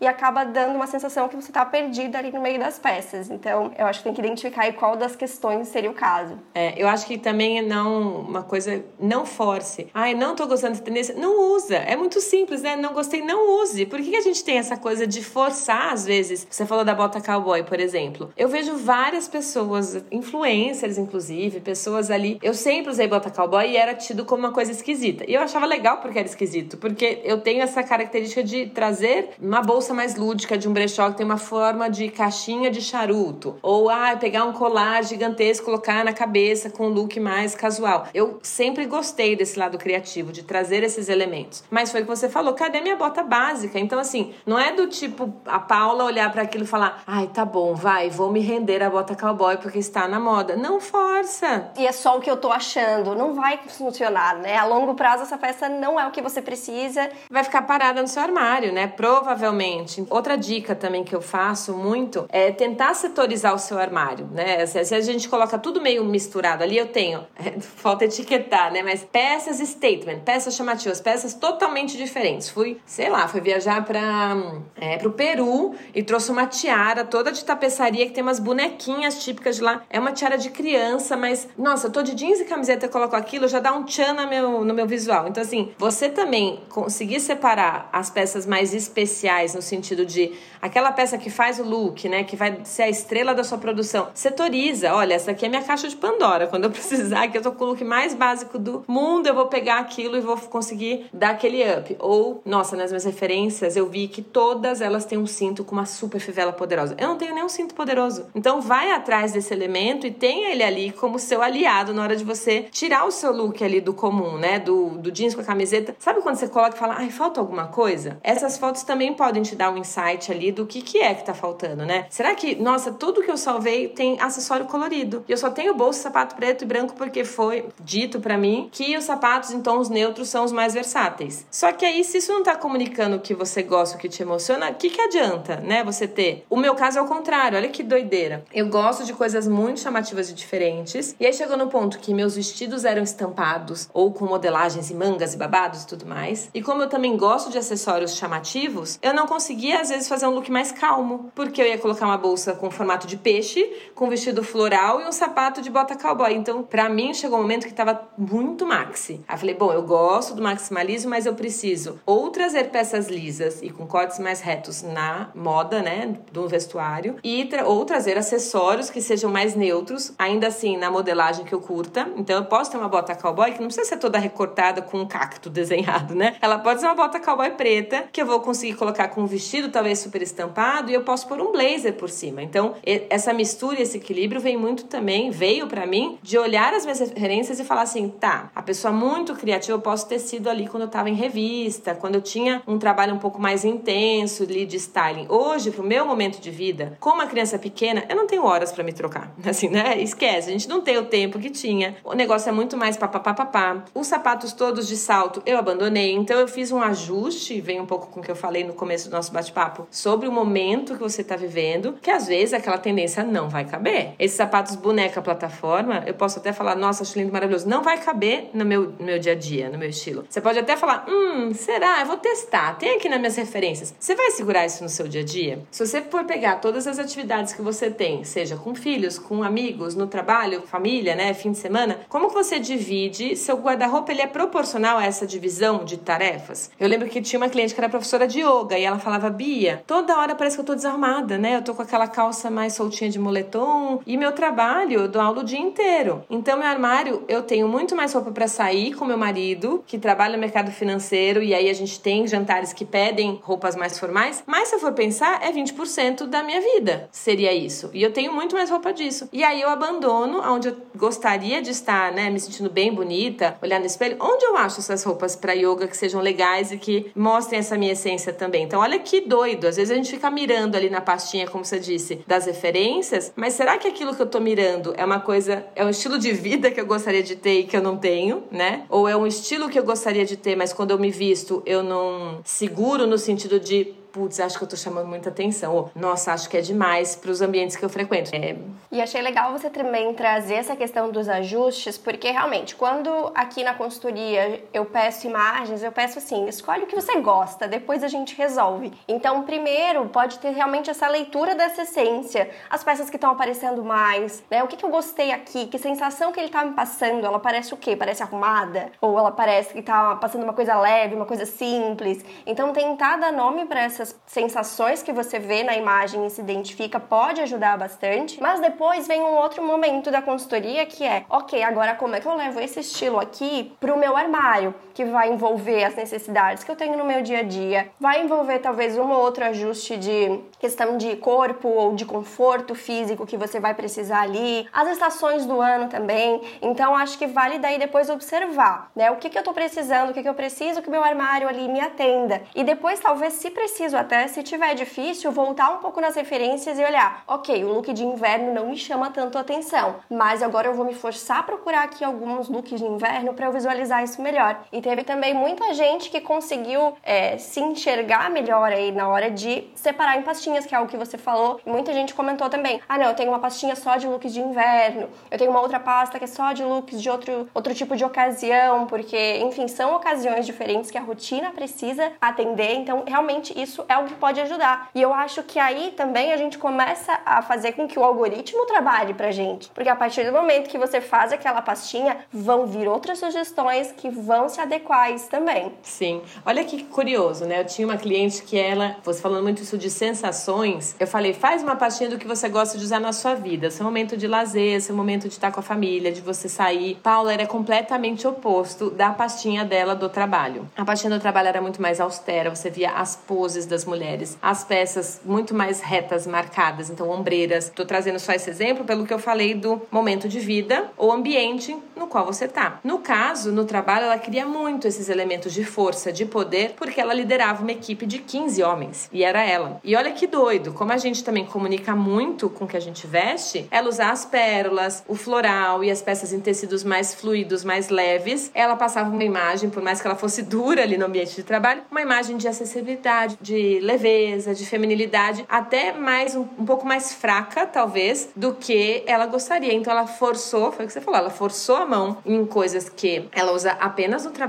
[0.00, 3.30] e acaba dando uma sensação que você está perdida ali no meio das peças.
[3.30, 6.38] Então, eu acho que tem que identificar qual das questões seria o caso.
[6.54, 9.88] É, eu acho que também é não uma coisa não force.
[9.92, 11.76] Ai, não tô gostando de tendência, não usa.
[11.76, 12.76] É muito simples, né?
[12.76, 13.86] Não gostei, não use.
[13.86, 16.46] Por que, que a gente tem essa coisa de forçar às vezes?
[16.48, 18.32] Você falou da bota cowboy, por exemplo.
[18.36, 22.38] Eu vejo várias pessoas, influencers inclusive, pessoas ali.
[22.42, 25.24] Eu sempre usei bota cowboy e era tido como uma coisa esquisita.
[25.28, 29.62] E eu achava legal porque era esquisito, porque eu tenho essa característica de trazer uma
[29.62, 33.56] bolsa mais lúdica de um brechó que tem uma forma de caixinha de charuto.
[33.62, 38.06] Ou, ah, pegar um colar gigantesco, colocar na cabeça com um look mais casual.
[38.14, 41.64] Eu sempre gostei desse lado criativo, de trazer esses elementos.
[41.70, 43.78] Mas foi o que você falou, cadê minha bota básica?
[43.78, 47.44] Então, assim, não é do tipo a Paula olhar para aquilo e falar, ai, tá
[47.44, 50.56] bom, vai, vou me render a bota cowboy porque está na moda.
[50.56, 51.70] Não força.
[51.76, 53.14] E é só o que eu tô achando.
[53.14, 54.56] Não vai funcionar, né?
[54.56, 57.08] A longo prazo, essa peça não é o que você precisa.
[57.30, 58.86] Vai ficar parada no seu armário, né?
[59.18, 60.06] Provavelmente.
[60.10, 64.64] Outra dica também que eu faço muito é tentar setorizar o seu armário, né?
[64.64, 67.26] Se a gente coloca tudo meio misturado ali, eu tenho,
[67.60, 68.80] falta etiquetar, né?
[68.80, 72.48] Mas peças statement, peças chamativas, peças totalmente diferentes.
[72.48, 74.36] Fui, sei lá, fui viajar para
[74.80, 79.56] é, pro Peru e trouxe uma tiara toda de tapeçaria que tem umas bonequinhas típicas
[79.56, 79.82] de lá.
[79.90, 83.16] É uma tiara de criança, mas nossa, eu tô de jeans e camiseta e coloco
[83.16, 85.26] aquilo, já dá um tchan no meu, no meu visual.
[85.26, 88.72] Então, assim, você também conseguir separar as peças mais
[89.08, 92.88] especiais no sentido de aquela peça que faz o look, né, que vai ser a
[92.88, 94.94] estrela da sua produção, setoriza.
[94.94, 96.46] Olha, essa aqui é minha caixa de Pandora.
[96.46, 99.46] Quando eu precisar, que eu tô com o look mais básico do mundo, eu vou
[99.46, 101.96] pegar aquilo e vou conseguir dar aquele up.
[101.98, 105.86] Ou, nossa, nas minhas referências eu vi que todas elas têm um cinto com uma
[105.86, 106.94] super fivela poderosa.
[106.98, 108.26] Eu não tenho nenhum cinto poderoso.
[108.34, 112.24] Então vai atrás desse elemento e tenha ele ali como seu aliado na hora de
[112.24, 115.94] você tirar o seu look ali do comum, né, do, do jeans com a camiseta.
[115.98, 118.18] Sabe quando você coloca e fala, ai, falta alguma coisa?
[118.22, 121.34] Essas fotos também podem te dar um insight ali do que, que é que tá
[121.34, 122.06] faltando, né?
[122.08, 125.22] Será que, nossa, tudo que eu salvei tem acessório colorido?
[125.28, 128.96] E eu só tenho bolsa, sapato preto e branco porque foi dito para mim que
[128.96, 131.46] os sapatos em tons neutros são os mais versáteis.
[131.50, 134.22] Só que aí, se isso não tá comunicando o que você gosta, o que te
[134.22, 135.84] emociona, o que, que adianta, né?
[135.84, 136.46] Você ter.
[136.48, 138.42] O meu caso é o contrário, olha que doideira.
[138.54, 141.14] Eu gosto de coisas muito chamativas e diferentes.
[141.20, 145.34] E aí chegou no ponto que meus vestidos eram estampados ou com modelagens e mangas
[145.34, 146.48] e babados e tudo mais.
[146.54, 150.30] E como eu também gosto de acessórios chamativos, eu não conseguia às vezes fazer um
[150.30, 153.64] look mais calmo, porque eu ia colocar uma bolsa com formato de peixe,
[153.94, 156.34] com vestido floral e um sapato de bota cowboy.
[156.34, 159.20] Então, para mim chegou um momento que tava muito maxi.
[159.26, 163.70] Aí falei, bom, eu gosto do maximalismo, mas eu preciso ou trazer peças lisas e
[163.70, 169.00] com cortes mais retos na moda, né, do vestuário, e tra ou trazer acessórios que
[169.00, 172.08] sejam mais neutros, ainda assim na modelagem que eu curta.
[172.16, 175.06] Então, eu posso ter uma bota cowboy que não precisa ser toda recortada com um
[175.06, 176.36] cacto desenhado, né?
[176.40, 179.68] Ela pode ser uma bota cowboy preta, que eu vou conseguir colocar com um vestido
[179.68, 182.42] talvez super estampado e eu posso pôr um blazer por cima.
[182.42, 182.74] Então,
[183.10, 187.00] essa mistura e esse equilíbrio vem muito também, veio para mim, de olhar as minhas
[187.00, 190.84] referências e falar assim, tá, a pessoa muito criativa eu posso ter sido ali quando
[190.84, 194.76] eu tava em revista, quando eu tinha um trabalho um pouco mais intenso ali de
[194.76, 195.26] styling.
[195.28, 198.82] Hoje, pro meu momento de vida, com uma criança pequena, eu não tenho horas para
[198.82, 199.32] me trocar.
[199.44, 200.00] Assim, né?
[200.00, 201.96] Esquece, a gente não tem o tempo que tinha.
[202.04, 203.84] O negócio é muito mais papapá.
[203.94, 208.08] Os sapatos todos de salto eu abandonei, então eu fiz um ajuste vem um pouco
[208.08, 211.22] com o que eu falei no começo do nosso bate-papo, sobre o momento que você
[211.22, 214.14] está vivendo, que às vezes aquela tendência não vai caber.
[214.18, 218.50] Esses sapatos boneca plataforma, eu posso até falar, nossa, acho lindo, maravilhoso, não vai caber
[218.52, 220.24] no meu, no meu dia a dia, no meu estilo.
[220.28, 222.00] Você pode até falar, hum, será?
[222.00, 223.94] Eu vou testar, tem aqui nas minhas referências.
[223.98, 225.62] Você vai segurar isso no seu dia a dia?
[225.70, 229.94] Se você for pegar todas as atividades que você tem, seja com filhos, com amigos,
[229.94, 233.36] no trabalho, família, né, fim de semana, como que você divide?
[233.36, 236.70] Seu guarda-roupa ele é proporcional a essa divisão de tarefas?
[236.78, 239.82] Eu lembro que tinha uma cliente que era professora de yoga e ela falava: Bia,
[239.86, 241.56] toda hora parece que eu tô desarmada, né?
[241.56, 245.40] Eu tô com aquela calça mais soltinha de moletom e meu trabalho eu dou aula
[245.40, 246.24] o dia inteiro.
[246.30, 250.34] Então, meu armário, eu tenho muito mais roupa para sair com meu marido, que trabalha
[250.34, 254.42] no mercado financeiro, e aí a gente tem jantares que pedem roupas mais formais.
[254.46, 257.90] Mas se eu for pensar, é 20% da minha vida seria isso.
[257.92, 259.28] E eu tenho muito mais roupa disso.
[259.32, 262.30] E aí eu abandono onde eu gostaria de estar, né?
[262.30, 264.16] Me sentindo bem bonita, olhar no espelho.
[264.20, 267.92] Onde eu acho essas roupas para yoga que sejam legais e que mostrem essa minha
[267.92, 268.62] essência também.
[268.62, 269.66] Então, olha que doido.
[269.66, 273.54] Às vezes a gente fica mirando ali na pastinha, como você disse, das referências, mas
[273.54, 276.70] será que aquilo que eu tô mirando é uma coisa, é um estilo de vida
[276.70, 278.84] que eu gostaria de ter e que eu não tenho, né?
[278.88, 281.82] Ou é um estilo que eu gostaria de ter, mas quando eu me visto, eu
[281.82, 285.72] não seguro no sentido de putz, acho que eu tô chamando muita atenção.
[285.72, 288.34] Ou, nossa, acho que é demais para os ambientes que eu frequento.
[288.34, 288.56] É...
[288.90, 293.74] E achei legal você também trazer essa questão dos ajustes, porque realmente, quando aqui na
[293.74, 298.34] consultoria eu peço imagens, eu peço assim, escolhe o que você gosta, depois a gente
[298.34, 298.92] resolve.
[299.06, 304.42] Então, primeiro, pode ter realmente essa leitura dessa essência, as peças que estão aparecendo mais,
[304.50, 304.64] né?
[304.64, 307.72] O que, que eu gostei aqui, que sensação que ele tá me passando, ela parece
[307.72, 307.94] o quê?
[307.94, 308.90] Parece arrumada?
[309.00, 312.24] Ou ela parece que tá passando uma coisa leve, uma coisa simples?
[312.44, 316.40] Então, tentar dar nome para essa essas sensações que você vê na imagem e se
[316.40, 318.40] identifica pode ajudar bastante.
[318.40, 322.26] Mas depois vem um outro momento da consultoria que é, ok, agora como é que
[322.26, 326.72] eu levo esse estilo aqui para o meu armário, que vai envolver as necessidades que
[326.72, 330.40] eu tenho no meu dia a dia, vai envolver talvez um ou outro ajuste de
[330.58, 335.60] questão de corpo ou de conforto físico que você vai precisar ali, as estações do
[335.60, 336.42] ano também.
[336.60, 339.08] Então acho que vale daí depois observar, né?
[339.12, 341.68] O que, que eu tô precisando, o que, que eu preciso que meu armário ali
[341.68, 342.42] me atenda.
[342.52, 346.82] E depois, talvez, se preciso até, se tiver difícil, voltar um pouco nas referências e
[346.82, 350.84] olhar, ok, o look de inverno não me chama tanto atenção, mas agora eu vou
[350.84, 354.60] me forçar a procurar aqui alguns looks de inverno para eu visualizar isso melhor.
[354.72, 359.64] E teve também muita gente que conseguiu é, se enxergar melhor aí na hora de
[359.74, 361.60] separar em pastinhas, que é algo que você falou.
[361.66, 365.10] Muita gente comentou também, ah não, eu tenho uma pastinha só de looks de inverno,
[365.30, 368.02] eu tenho uma outra pasta que é só de looks de outro, outro tipo de
[368.02, 373.98] ocasião, porque, enfim, são ocasiões diferentes que a rotina precisa atender, então realmente isso é
[373.98, 374.88] o que pode ajudar.
[374.94, 378.64] E eu acho que aí também a gente começa a fazer com que o algoritmo
[378.64, 379.68] trabalhe pra gente.
[379.68, 384.08] Porque a partir do momento que você faz aquela pastinha, vão vir outras sugestões que
[384.08, 384.77] vão se adequar
[385.14, 385.72] isso também.
[385.82, 386.22] Sim.
[386.44, 387.60] Olha que curioso, né?
[387.60, 391.62] Eu tinha uma cliente que ela, você falando muito isso de sensações, eu falei, faz
[391.62, 393.70] uma pastinha do que você gosta de usar na sua vida.
[393.70, 396.98] Seu momento de lazer, seu momento de estar com a família, de você sair.
[397.02, 400.68] Paula era completamente oposto da pastinha dela do trabalho.
[400.76, 404.38] A pastinha do trabalho era muito mais austera, você via as poses das mulheres.
[404.40, 407.66] As peças muito mais retas, marcadas, então ombreiras.
[407.66, 411.76] Estou trazendo só esse exemplo pelo que eu falei do momento de vida ou ambiente
[411.96, 412.80] no qual você está.
[412.84, 417.14] No caso, no trabalho, ela queria muito esses elementos de força, de poder, porque ela
[417.14, 419.80] liderava uma equipe de 15 homens e era ela.
[419.84, 423.06] E olha que doido, como a gente também comunica muito com o que a gente
[423.06, 427.88] veste, ela usar as pérolas, o floral e as peças em tecidos mais fluidos, mais
[427.88, 431.42] leves, ela passava uma imagem, por mais que ela fosse dura ali no ambiente de
[431.42, 436.86] trabalho, uma imagem de acessibilidade, de de leveza, de feminilidade, até mais um, um, pouco
[436.86, 439.74] mais fraca, talvez, do que ela gostaria.
[439.74, 443.28] Então ela forçou, foi o que você falou, ela forçou a mão em coisas que
[443.32, 444.47] ela usa apenas no trabalho.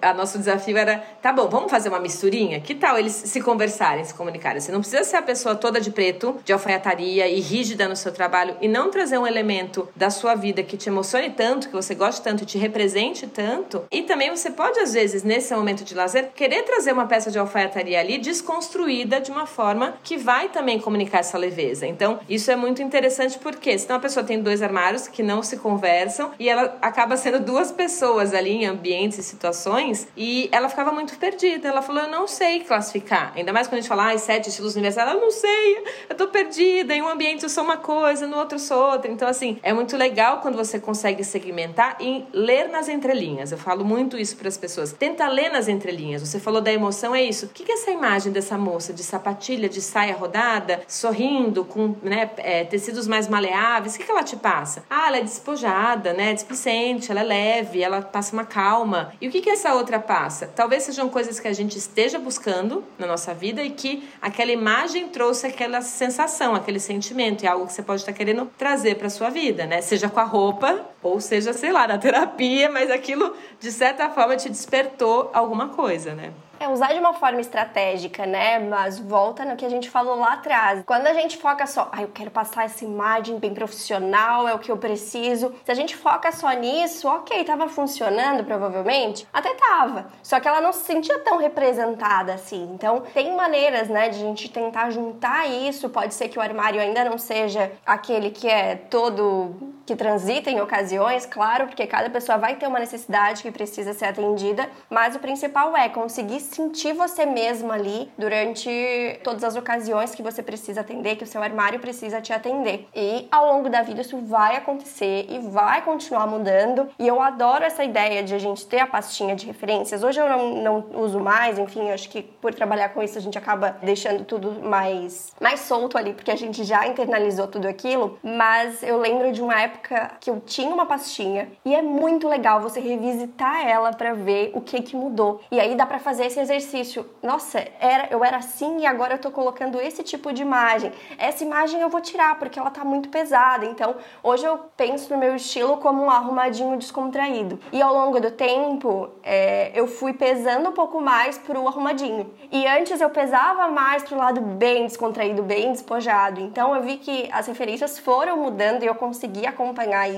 [0.00, 2.60] A nosso desafio era, tá bom, vamos fazer uma misturinha?
[2.60, 4.60] Que tal eles se conversarem, se comunicarem?
[4.60, 8.12] Você não precisa ser a pessoa toda de preto, de alfaiataria e rígida no seu
[8.12, 11.94] trabalho e não trazer um elemento da sua vida que te emocione tanto, que você
[11.94, 13.84] goste tanto, te represente tanto.
[13.90, 17.38] E também você pode, às vezes, nesse momento de lazer, querer trazer uma peça de
[17.38, 21.86] alfaiataria ali, construída de uma forma que vai também comunicar essa leveza.
[21.86, 25.56] Então, isso é muito interessante porque senão a pessoa tem dois armários que não se
[25.56, 31.16] conversam e ela acaba sendo duas pessoas ali em ambientes situações e ela ficava muito
[31.18, 31.68] perdida.
[31.68, 33.32] Ela falou: Eu não sei classificar.
[33.36, 36.28] Ainda mais quando a gente fala, ah, sete estilos universais, ela não sei, eu tô
[36.28, 36.94] perdida.
[36.94, 39.10] Em um ambiente eu sou uma coisa, no outro eu sou outra.
[39.10, 43.52] Então, assim, é muito legal quando você consegue segmentar e ler nas entrelinhas.
[43.52, 44.92] Eu falo muito isso para as pessoas.
[44.92, 46.22] Tenta ler nas entrelinhas.
[46.22, 47.46] Você falou da emoção, é isso.
[47.46, 52.30] O que é essa imagem dessa moça de sapatilha, de saia rodada, sorrindo, com né,
[52.38, 54.84] é, tecidos mais maleáveis, o que, que ela te passa?
[54.88, 59.12] Ah, ela é despojada, né, displicente, ela é leve, ela passa uma calma.
[59.20, 60.50] E o que, que essa outra passa?
[60.54, 65.08] Talvez sejam coisas que a gente esteja buscando na nossa vida e que aquela imagem
[65.08, 69.30] trouxe aquela sensação, aquele sentimento, é algo que você pode estar querendo trazer para sua
[69.30, 69.80] vida, né?
[69.80, 74.36] Seja com a roupa ou seja, sei lá, na terapia, mas aquilo de certa forma
[74.36, 76.32] te despertou alguma coisa, né?
[76.58, 78.58] É usar de uma forma estratégica, né?
[78.58, 80.82] Mas volta no que a gente falou lá atrás.
[80.86, 84.58] Quando a gente foca só, ah, eu quero passar essa imagem bem profissional, é o
[84.58, 85.54] que eu preciso.
[85.64, 90.06] Se a gente foca só nisso, ok, tava funcionando provavelmente, até tava.
[90.22, 92.70] Só que ela não se sentia tão representada assim.
[92.72, 95.90] Então, tem maneiras, né, de a gente tentar juntar isso.
[95.90, 100.60] Pode ser que o armário ainda não seja aquele que é todo que transita em
[100.60, 105.20] ocasiões, claro, porque cada pessoa vai ter uma necessidade que precisa ser atendida, mas o
[105.20, 111.14] principal é conseguir sentir você mesma ali durante todas as ocasiões que você precisa atender,
[111.14, 112.88] que o seu armário precisa te atender.
[112.94, 116.88] E ao longo da vida isso vai acontecer e vai continuar mudando.
[116.98, 120.02] E eu adoro essa ideia de a gente ter a pastinha de referências.
[120.02, 123.38] Hoje eu não, não uso mais, enfim, acho que por trabalhar com isso a gente
[123.38, 128.18] acaba deixando tudo mais, mais solto ali, porque a gente já internalizou tudo aquilo.
[128.22, 132.60] Mas eu lembro de uma época que eu tinha uma pastinha e é muito legal
[132.60, 135.40] você revisitar ela para ver o que que mudou.
[135.50, 137.06] E aí dá para fazer esse exercício.
[137.22, 140.92] Nossa, era, eu era assim e agora eu tô colocando esse tipo de imagem.
[141.18, 143.66] Essa imagem eu vou tirar porque ela tá muito pesada.
[143.66, 147.58] Então, hoje eu penso no meu estilo como um arrumadinho descontraído.
[147.72, 152.32] E ao longo do tempo, é, eu fui pesando um pouco mais pro arrumadinho.
[152.50, 156.40] E antes eu pesava mais pro lado bem descontraído, bem despojado.
[156.40, 159.65] Então, eu vi que as referências foram mudando e eu consegui acompanhar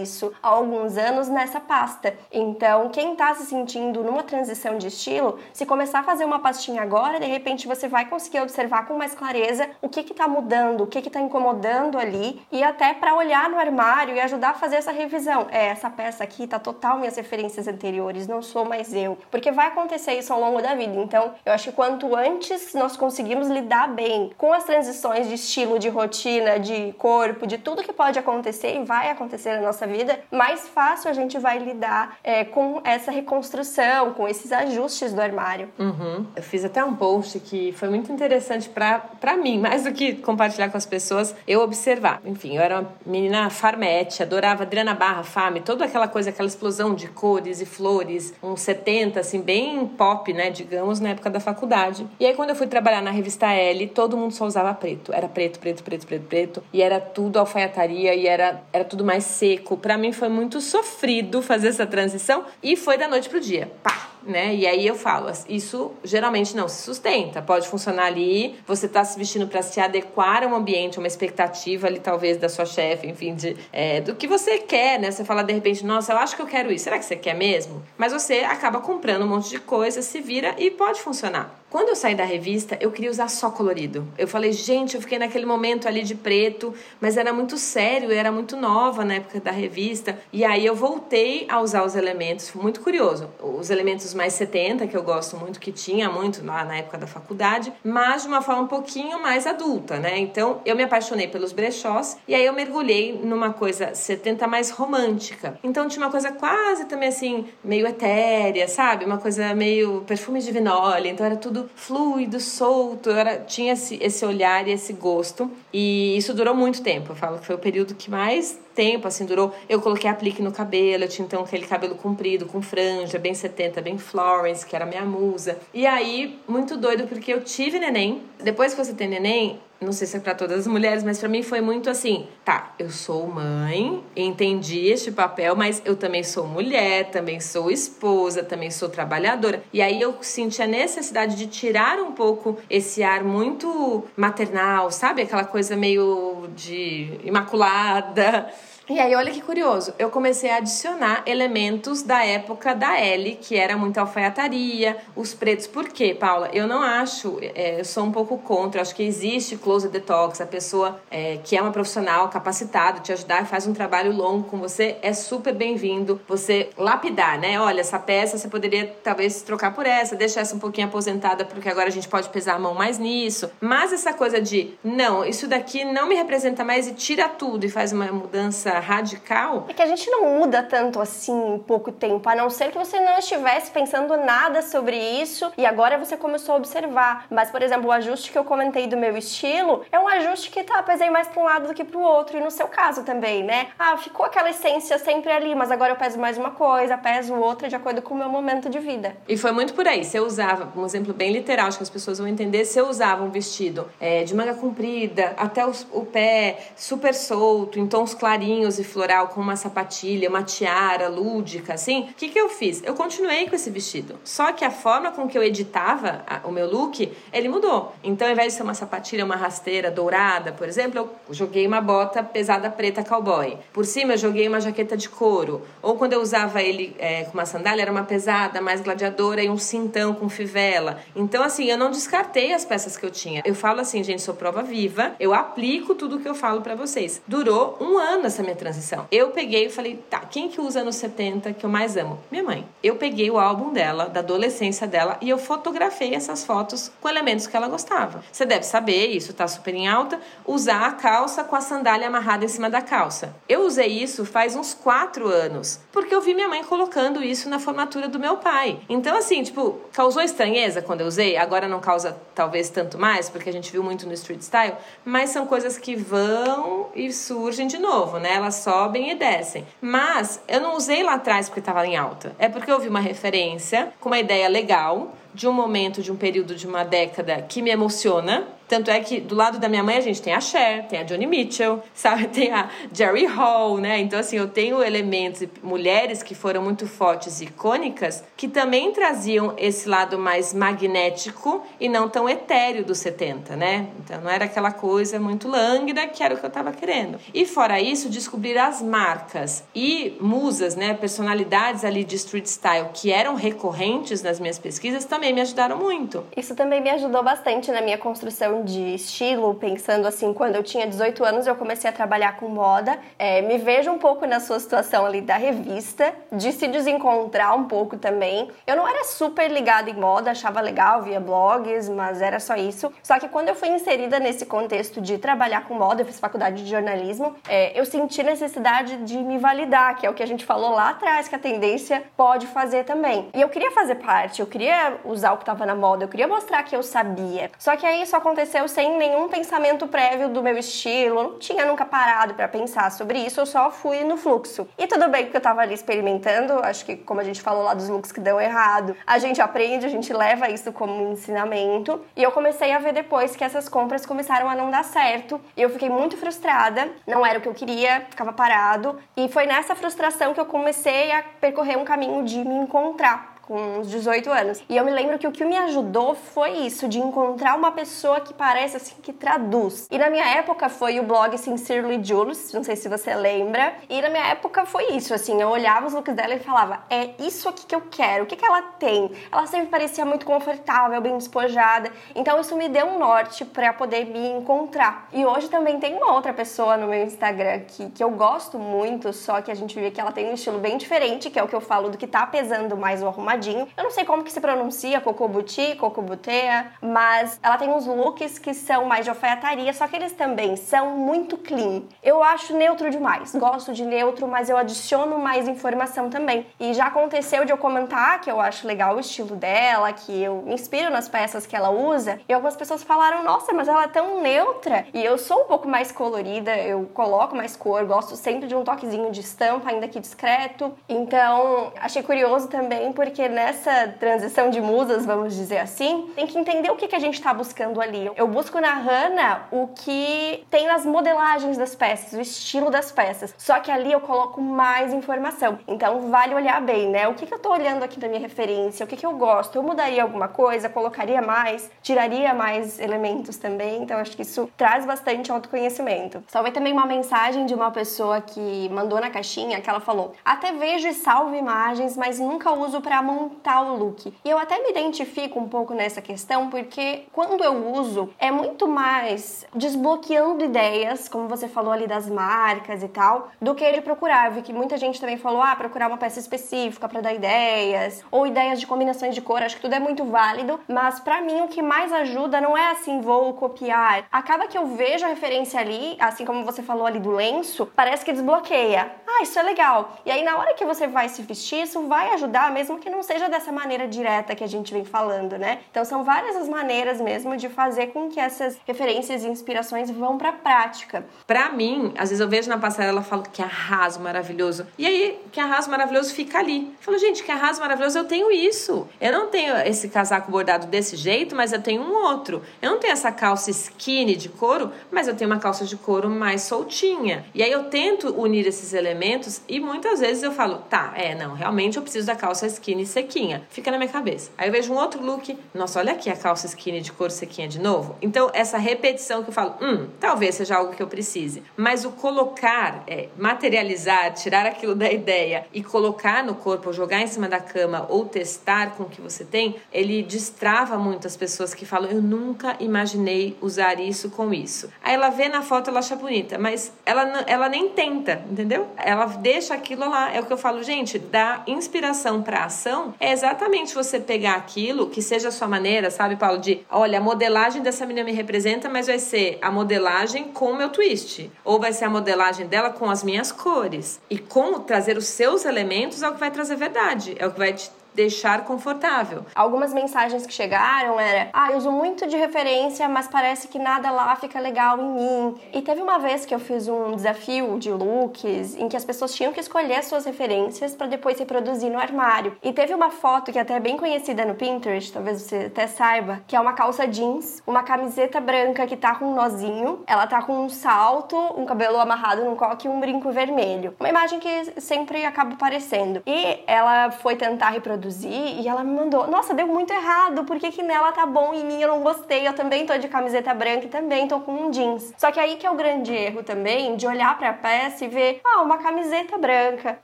[0.02, 2.14] isso há alguns anos nessa pasta.
[2.32, 6.82] Então, quem tá se sentindo numa transição de estilo, se começar a fazer uma pastinha
[6.82, 10.86] agora, de repente você vai conseguir observar com mais clareza o que está mudando, o
[10.86, 14.92] que está incomodando ali e até para olhar no armário e ajudar a fazer essa
[14.92, 15.46] revisão.
[15.50, 19.18] É, essa peça aqui está total minhas referências anteriores, não sou mais eu.
[19.30, 20.94] Porque vai acontecer isso ao longo da vida.
[20.96, 25.78] Então, eu acho que quanto antes nós conseguimos lidar bem com as transições de estilo,
[25.78, 30.18] de rotina, de corpo, de tudo que pode acontecer e vai acontecer na nossa vida,
[30.30, 35.68] mais fácil a gente vai lidar é, com essa reconstrução, com esses ajustes do armário.
[35.78, 36.26] Uhum.
[36.34, 40.70] Eu fiz até um post que foi muito interessante para mim, mais do que compartilhar
[40.70, 42.20] com as pessoas, eu observar.
[42.24, 46.94] Enfim, eu era uma menina farmete, adorava Adriana Barra, Fame, toda aquela coisa, aquela explosão
[46.94, 52.06] de cores e flores, uns 70, assim, bem pop, né, digamos, na época da faculdade.
[52.18, 55.12] E aí, quando eu fui trabalhar na revista L, todo mundo só usava preto.
[55.12, 56.62] Era preto, preto, preto, preto, preto.
[56.72, 59.76] E era tudo alfaiataria e era, era tudo mais seco.
[59.76, 63.70] Para mim foi muito sofrido fazer essa transição e foi da noite pro dia.
[63.82, 64.08] Pá!
[64.28, 64.54] né?
[64.54, 67.40] E aí eu falo, isso geralmente não se sustenta.
[67.40, 71.86] Pode funcionar ali, você está se vestindo para se adequar a um ambiente, uma expectativa
[71.86, 75.10] ali, talvez, da sua chefe, enfim, de, é, do que você quer, né?
[75.10, 76.84] Você fala de repente, nossa, eu acho que eu quero isso.
[76.84, 77.82] Será que você quer mesmo?
[77.96, 81.58] Mas você acaba comprando um monte de coisa, se vira e pode funcionar.
[81.70, 84.08] Quando eu saí da revista, eu queria usar só colorido.
[84.16, 88.32] Eu falei, gente, eu fiquei naquele momento ali de preto, mas era muito sério, era
[88.32, 90.18] muito nova na época da revista.
[90.32, 93.28] E aí eu voltei a usar os elementos, muito curioso.
[93.38, 97.06] Os elementos mais 70, que eu gosto muito, que tinha muito lá na época da
[97.06, 100.18] faculdade, mas de uma forma um pouquinho mais adulta, né?
[100.18, 105.58] Então eu me apaixonei pelos brechós e aí eu mergulhei numa coisa 70 mais romântica.
[105.62, 109.04] Então tinha uma coisa quase também assim, meio etérea, sabe?
[109.04, 111.10] Uma coisa meio perfume de vinole.
[111.10, 113.10] Então era tudo fluido, solto.
[113.10, 115.50] Eu era, tinha esse, esse olhar e esse gosto.
[115.72, 117.12] E isso durou muito tempo.
[117.12, 119.52] Eu falo que foi o período que mais tempo, assim, durou.
[119.68, 123.80] Eu coloquei aplique no cabelo, eu tinha então aquele cabelo comprido, com franja, bem 70,
[123.82, 125.58] bem Florence, que era minha musa.
[125.74, 128.22] E aí, muito doido, porque eu tive neném.
[128.42, 131.28] Depois que você tem neném, não sei se é para todas as mulheres, mas para
[131.28, 136.46] mim foi muito assim, tá, eu sou mãe, entendi este papel, mas eu também sou
[136.46, 139.62] mulher, também sou esposa, também sou trabalhadora.
[139.72, 145.22] E aí eu senti a necessidade de tirar um pouco esse ar muito maternal, sabe?
[145.22, 148.52] Aquela coisa meio de imaculada.
[148.90, 153.54] E aí, olha que curioso, eu comecei a adicionar elementos da época da L, que
[153.54, 155.66] era muita alfaiataria, os pretos.
[155.66, 156.48] Por quê, Paula?
[156.54, 160.40] Eu não acho, é, eu sou um pouco contra, eu acho que existe close detox,
[160.40, 164.56] a pessoa é, que é uma profissional capacitada, te ajudar faz um trabalho longo com
[164.56, 167.60] você, é super bem-vindo você lapidar, né?
[167.60, 171.68] Olha, essa peça você poderia talvez trocar por essa, deixar essa um pouquinho aposentada, porque
[171.68, 173.50] agora a gente pode pesar a mão mais nisso.
[173.60, 177.68] Mas essa coisa de, não, isso daqui não me representa mais e tira tudo e
[177.68, 179.66] faz uma mudança radical.
[179.68, 182.78] É que a gente não muda tanto assim em pouco tempo, a não ser que
[182.78, 187.26] você não estivesse pensando nada sobre isso e agora você começou a observar.
[187.30, 190.62] Mas, por exemplo, o ajuste que eu comentei do meu estilo é um ajuste que
[190.64, 192.36] tá, pesei mais para um lado do que para o outro.
[192.36, 193.68] E no seu caso também, né?
[193.78, 197.68] Ah, ficou aquela essência sempre ali, mas agora eu peso mais uma coisa, peso outra
[197.68, 199.16] de acordo com o meu momento de vida.
[199.28, 200.04] E foi muito por aí.
[200.04, 202.88] Se eu usava, um exemplo bem literal, acho que as pessoas vão entender, se eu
[202.88, 208.14] usava um vestido é, de manga comprida até o, o pé super solto, em tons
[208.14, 212.82] clarinhos e floral com uma sapatilha, uma tiara lúdica, assim, o que, que eu fiz?
[212.84, 214.16] Eu continuei com esse vestido.
[214.24, 217.94] Só que a forma com que eu editava a, o meu look, ele mudou.
[218.02, 221.80] Então, ao invés de ser uma sapatilha, uma rasteira dourada, por exemplo, eu joguei uma
[221.80, 223.56] bota pesada preta cowboy.
[223.72, 225.62] Por cima, eu joguei uma jaqueta de couro.
[225.80, 229.48] Ou quando eu usava ele é, com uma sandália, era uma pesada, mais gladiadora e
[229.48, 230.98] um cintão com fivela.
[231.14, 233.42] Então, assim, eu não descartei as peças que eu tinha.
[233.44, 237.22] Eu falo assim, gente, sou prova viva, eu aplico tudo que eu falo para vocês.
[237.26, 239.06] Durou um ano essa minha minha transição.
[239.10, 242.18] Eu peguei e falei, tá, quem que usa anos 70 que eu mais amo?
[242.30, 242.66] Minha mãe.
[242.82, 247.46] Eu peguei o álbum dela, da adolescência dela, e eu fotografei essas fotos com elementos
[247.46, 248.22] que ela gostava.
[248.32, 252.44] Você deve saber, isso tá super em alta, usar a calça com a sandália amarrada
[252.44, 253.34] em cima da calça.
[253.48, 257.58] Eu usei isso faz uns quatro anos, porque eu vi minha mãe colocando isso na
[257.58, 258.80] formatura do meu pai.
[258.88, 263.50] Então, assim, tipo, causou estranheza quando eu usei, agora não causa talvez tanto mais, porque
[263.50, 264.74] a gente viu muito no street style,
[265.04, 268.37] mas são coisas que vão e surgem de novo, né?
[268.38, 269.66] Elas sobem e descem.
[269.80, 272.34] Mas eu não usei lá atrás porque estava em alta.
[272.38, 276.16] É porque eu vi uma referência com uma ideia legal de um momento, de um
[276.16, 279.96] período, de uma década que me emociona tanto é que do lado da minha mãe
[279.96, 282.28] a gente tem a Cher, tem a Johnny Mitchell, sabe?
[282.28, 283.98] Tem a Jerry Hall, né?
[283.98, 289.54] Então, assim, eu tenho elementos, mulheres que foram muito fortes e icônicas, que também traziam
[289.56, 293.88] esse lado mais magnético e não tão etéreo dos 70, né?
[294.04, 297.18] Então, não era aquela coisa muito lânguida que era o que eu tava querendo.
[297.32, 300.94] E fora isso, descobrir as marcas e musas, né?
[300.94, 306.24] Personalidades ali de street style que eram recorrentes nas minhas pesquisas também me ajudaram muito.
[306.36, 310.86] Isso também me ajudou bastante na minha construção de estilo, pensando assim, quando eu tinha
[310.86, 312.98] 18 anos eu comecei a trabalhar com moda.
[313.18, 317.64] É, me vejo um pouco na sua situação ali da revista, de se desencontrar um
[317.64, 318.50] pouco também.
[318.66, 322.92] Eu não era super ligada em moda, achava legal, via blogs, mas era só isso.
[323.02, 326.64] Só que quando eu fui inserida nesse contexto de trabalhar com moda, eu fiz faculdade
[326.64, 330.44] de jornalismo, é, eu senti necessidade de me validar, que é o que a gente
[330.44, 333.28] falou lá atrás, que a tendência pode fazer também.
[333.34, 336.26] E eu queria fazer parte, eu queria usar o que estava na moda, eu queria
[336.26, 337.50] mostrar que eu sabia.
[337.58, 341.66] Só que aí isso aconteceu aconteceu sem nenhum pensamento prévio do meu estilo, não tinha
[341.66, 344.66] nunca parado para pensar sobre isso, eu só fui no fluxo.
[344.78, 347.74] E tudo bem que eu tava ali experimentando, acho que como a gente falou lá
[347.74, 352.00] dos looks que deu errado, a gente aprende, a gente leva isso como ensinamento.
[352.16, 355.60] E eu comecei a ver depois que essas compras começaram a não dar certo, e
[355.60, 359.74] eu fiquei muito frustrada, não era o que eu queria, ficava parado, e foi nessa
[359.74, 364.62] frustração que eu comecei a percorrer um caminho de me encontrar com uns 18 anos.
[364.68, 368.20] E eu me lembro que o que me ajudou foi isso, de encontrar uma pessoa
[368.20, 369.88] que parece assim, que traduz.
[369.90, 373.72] E na minha época foi o blog Sincerely Jules, não sei se você lembra.
[373.88, 377.14] E na minha época foi isso, assim, eu olhava os looks dela e falava, é
[377.18, 379.10] isso aqui que eu quero, o que, que ela tem?
[379.32, 381.90] Ela sempre parecia muito confortável, bem despojada.
[382.14, 385.08] Então isso me deu um norte para poder me encontrar.
[385.10, 389.10] E hoje também tem uma outra pessoa no meu Instagram que, que eu gosto muito,
[389.14, 391.48] só que a gente vê que ela tem um estilo bem diferente, que é o
[391.48, 393.37] que eu falo do que tá pesando mais o arrumadinho
[393.76, 398.52] eu não sei como que se pronuncia, Cocobuti, Cocobutea, mas ela tem uns looks que
[398.52, 401.82] são mais de alfaiataria, só que eles também são muito clean.
[402.02, 403.34] Eu acho neutro demais.
[403.34, 406.46] Gosto de neutro, mas eu adiciono mais informação também.
[406.58, 410.42] E já aconteceu de eu comentar que eu acho legal o estilo dela, que eu
[410.42, 413.88] me inspiro nas peças que ela usa, e algumas pessoas falaram: "Nossa, mas ela é
[413.88, 414.86] tão neutra".
[414.92, 418.64] E eu sou um pouco mais colorida, eu coloco mais cor, gosto sempre de um
[418.64, 420.72] toquezinho de estampa, ainda que discreto.
[420.88, 426.70] Então, achei curioso também porque nessa transição de musas, vamos dizer assim, tem que entender
[426.70, 428.10] o que, que a gente está buscando ali.
[428.16, 433.34] Eu busco na Hannah o que tem nas modelagens das peças, o estilo das peças.
[433.38, 435.58] Só que ali eu coloco mais informação.
[435.66, 437.06] Então vale olhar bem, né?
[437.08, 439.56] O que, que eu estou olhando aqui da minha referência, o que, que eu gosto.
[439.56, 443.82] Eu mudaria alguma coisa, colocaria mais, tiraria mais elementos também.
[443.82, 446.22] Então acho que isso traz bastante autoconhecimento.
[446.28, 450.52] Salvei também uma mensagem de uma pessoa que mandou na caixinha que ela falou: Até
[450.52, 454.12] vejo e salvo imagens, mas nunca uso para montar o look.
[454.24, 458.66] E eu até me identifico um pouco nessa questão porque quando eu uso é muito
[458.66, 464.30] mais desbloqueando ideias, como você falou ali das marcas e tal, do que ele procurar.
[464.30, 468.26] Vi que muita gente também falou, ah, procurar uma peça específica para dar ideias, ou
[468.26, 471.48] ideias de combinações de cor, acho que tudo é muito válido, mas para mim o
[471.48, 474.06] que mais ajuda não é assim, vou copiar.
[474.10, 478.04] Acaba que eu vejo a referência ali, assim como você falou ali do lenço, parece
[478.04, 478.92] que desbloqueia.
[479.06, 479.96] Ah, isso é legal.
[480.04, 483.02] E aí na hora que você vai se vestir, isso vai ajudar, mesmo que não
[483.08, 485.60] seja dessa maneira direta que a gente vem falando, né?
[485.70, 490.18] Então são várias as maneiras mesmo de fazer com que essas referências e inspirações vão
[490.18, 491.06] para a prática.
[491.26, 494.66] Para mim, às vezes eu vejo na passarela falo que arraso maravilhoso.
[494.76, 496.66] E aí, que arraso maravilhoso fica ali.
[496.66, 498.86] Eu falo, gente, que arraso maravilhoso, eu tenho isso.
[499.00, 502.42] Eu não tenho esse casaco bordado desse jeito, mas eu tenho um outro.
[502.60, 506.10] Eu não tenho essa calça skinny de couro, mas eu tenho uma calça de couro
[506.10, 507.24] mais soltinha.
[507.34, 511.32] E aí eu tento unir esses elementos e muitas vezes eu falo, tá, é, não,
[511.32, 513.46] realmente eu preciso da calça skinny sequinha.
[513.50, 514.30] Fica na minha cabeça.
[514.36, 517.46] Aí eu vejo um outro look, nossa, olha aqui a calça skinny de cor sequinha
[517.46, 517.96] de novo.
[518.02, 521.42] Então, essa repetição que eu falo, hum, talvez seja algo que eu precise.
[521.56, 527.06] Mas o colocar, é, materializar, tirar aquilo da ideia e colocar no corpo, jogar em
[527.06, 531.54] cima da cama ou testar com o que você tem, ele destrava muito as pessoas
[531.54, 534.70] que falam, eu nunca imaginei usar isso com isso.
[534.82, 538.68] Aí ela vê na foto, ela acha bonita, mas ela, ela nem tenta, entendeu?
[538.76, 540.12] Ela deixa aquilo lá.
[540.14, 544.88] É o que eu falo, gente, da inspiração para ação é exatamente você pegar aquilo
[544.88, 548.68] que seja a sua maneira, sabe, Paulo, de olha, a modelagem dessa menina me representa,
[548.68, 552.70] mas vai ser a modelagem com o meu twist, ou vai ser a modelagem dela
[552.70, 554.00] com as minhas cores.
[554.08, 557.38] E com trazer os seus elementos é o que vai trazer verdade, é o que
[557.38, 559.26] vai te deixar confortável.
[559.34, 563.90] Algumas mensagens que chegaram era: "Ah, eu uso muito de referência, mas parece que nada
[563.90, 565.34] lá fica legal em mim".
[565.52, 569.12] E teve uma vez que eu fiz um desafio de looks em que as pessoas
[569.12, 572.36] tinham que escolher as suas referências para depois reproduzir no armário.
[572.40, 576.20] E teve uma foto que é até bem conhecida no Pinterest, talvez você até saiba,
[576.28, 580.22] que é uma calça jeans, uma camiseta branca que tá com um nozinho, ela tá
[580.22, 583.74] com um salto, um cabelo amarrado num coque e um brinco vermelho.
[583.80, 586.00] Uma imagem que sempre acaba aparecendo.
[586.06, 590.38] E ela foi tentar reproduzir produzir e ela me mandou: Nossa, deu muito errado, por
[590.38, 592.26] que, que nela tá bom e em mim eu não gostei?
[592.26, 594.92] Eu também tô de camiseta branca e também tô com um jeans.
[594.96, 598.20] Só que aí que é o grande erro também de olhar pra peça e ver:
[598.24, 599.78] Ah, uma camiseta branca,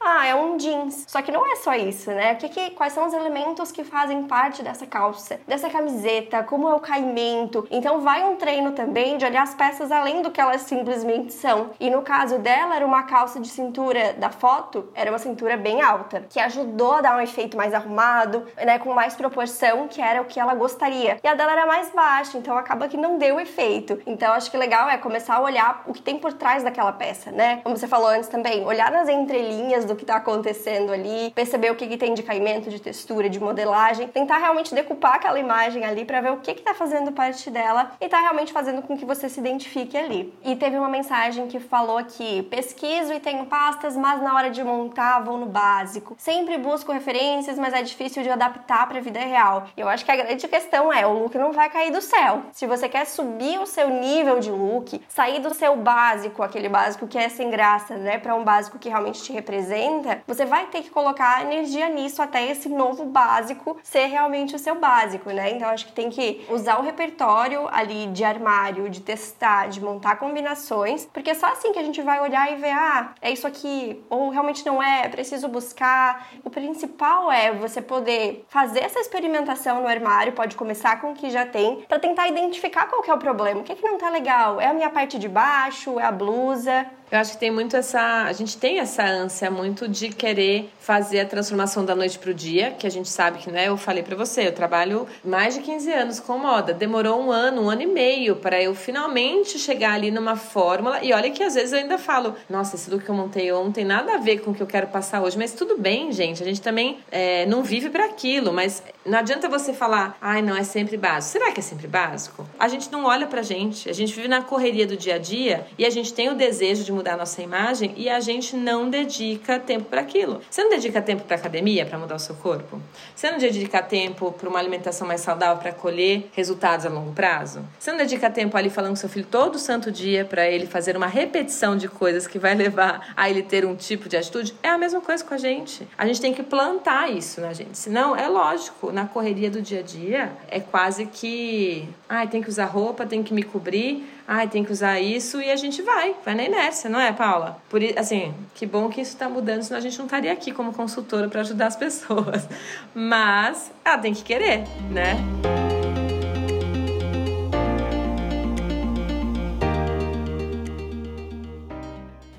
[0.00, 1.04] ah, é um jeans.
[1.08, 2.34] Só que não é só isso, né?
[2.34, 6.68] O que, que, quais são os elementos que fazem parte dessa calça, dessa camiseta, como
[6.68, 7.66] é o caimento?
[7.70, 11.70] Então vai um treino também de olhar as peças além do que elas simplesmente são.
[11.80, 15.80] E no caso dela, era uma calça de cintura da foto, era uma cintura bem
[15.80, 20.20] alta, que ajudou a dar um efeito mais arrumado né, com mais proporção, que era
[20.20, 21.18] o que ela gostaria.
[21.22, 24.00] E a dela era mais baixa, então acaba que não deu efeito.
[24.06, 27.30] Então acho que legal é começar a olhar o que tem por trás daquela peça,
[27.30, 27.60] né?
[27.62, 31.76] Como você falou antes também, olhar nas entrelinhas do que tá acontecendo ali, perceber o
[31.76, 36.04] que, que tem de caimento, de textura, de modelagem, tentar realmente decupar aquela imagem ali
[36.04, 39.04] para ver o que que tá fazendo parte dela e tá realmente fazendo com que
[39.04, 40.32] você se identifique ali.
[40.42, 44.62] E teve uma mensagem que falou aqui: pesquiso e tenho pastas, mas na hora de
[44.62, 46.14] montar vou no básico.
[46.18, 49.66] Sempre busco referências, mas é difícil de adaptar para a vida real.
[49.76, 52.42] Eu acho que a grande questão é, o look não vai cair do céu.
[52.52, 57.06] Se você quer subir o seu nível de look, sair do seu básico, aquele básico
[57.06, 60.82] que é sem graça, né, para um básico que realmente te representa, você vai ter
[60.82, 65.50] que colocar energia nisso até esse novo básico ser realmente o seu básico, né?
[65.50, 70.16] Então acho que tem que usar o repertório ali de armário, de testar, de montar
[70.16, 73.46] combinações, porque é só assim que a gente vai olhar e ver, ah, é isso
[73.46, 76.28] aqui, ou realmente não é, preciso buscar.
[76.44, 81.30] O principal é você poder fazer essa experimentação no armário, pode começar com o que
[81.30, 83.60] já tem, para tentar identificar qual é o problema.
[83.60, 84.60] O que, é que não tá legal?
[84.60, 85.98] É a minha parte de baixo?
[85.98, 86.86] É a blusa?
[87.10, 88.24] Eu acho que tem muito essa.
[88.24, 92.72] A gente tem essa ânsia muito de querer fazer a transformação da noite pro dia,
[92.72, 93.68] que a gente sabe que, né?
[93.68, 96.72] Eu falei para você, eu trabalho mais de 15 anos com moda.
[96.72, 101.02] Demorou um ano, um ano e meio para eu finalmente chegar ali numa fórmula.
[101.04, 103.84] E olha que às vezes eu ainda falo, nossa, esse look que eu montei ontem
[103.84, 105.38] nada a ver com o que eu quero passar hoje.
[105.38, 106.42] Mas tudo bem, gente.
[106.42, 108.52] A gente também é, não vive para aquilo.
[108.52, 111.32] Mas não adianta você falar, ai, não, é sempre básico.
[111.32, 112.44] Será que é sempre básico?
[112.58, 113.88] A gente não olha pra gente.
[113.88, 116.82] A gente vive na correria do dia a dia e a gente tem o desejo
[116.82, 120.40] de mudar mudar a nossa imagem e a gente não dedica tempo para aquilo.
[120.48, 122.80] Você não dedica tempo para academia para mudar o seu corpo?
[123.14, 127.62] Você não dedica tempo para uma alimentação mais saudável para colher resultados a longo prazo?
[127.78, 130.96] Você não dedica tempo ali falando com seu filho todo santo dia para ele fazer
[130.96, 134.54] uma repetição de coisas que vai levar a ele ter um tipo de atitude?
[134.62, 135.86] É a mesma coisa com a gente.
[135.98, 137.76] A gente tem que plantar isso na gente.
[137.76, 142.48] Senão, é lógico, na correria do dia a dia, é quase que, ai, tem que
[142.48, 146.14] usar roupa, tem que me cobrir, ai, tem que usar isso e a gente vai,
[146.24, 147.58] vai na inércia, não é, Paula?
[147.68, 150.72] Por assim, que bom que isso está mudando, senão a gente não estaria aqui como
[150.72, 152.48] consultora para ajudar as pessoas.
[152.94, 155.16] Mas ela tem que querer, né?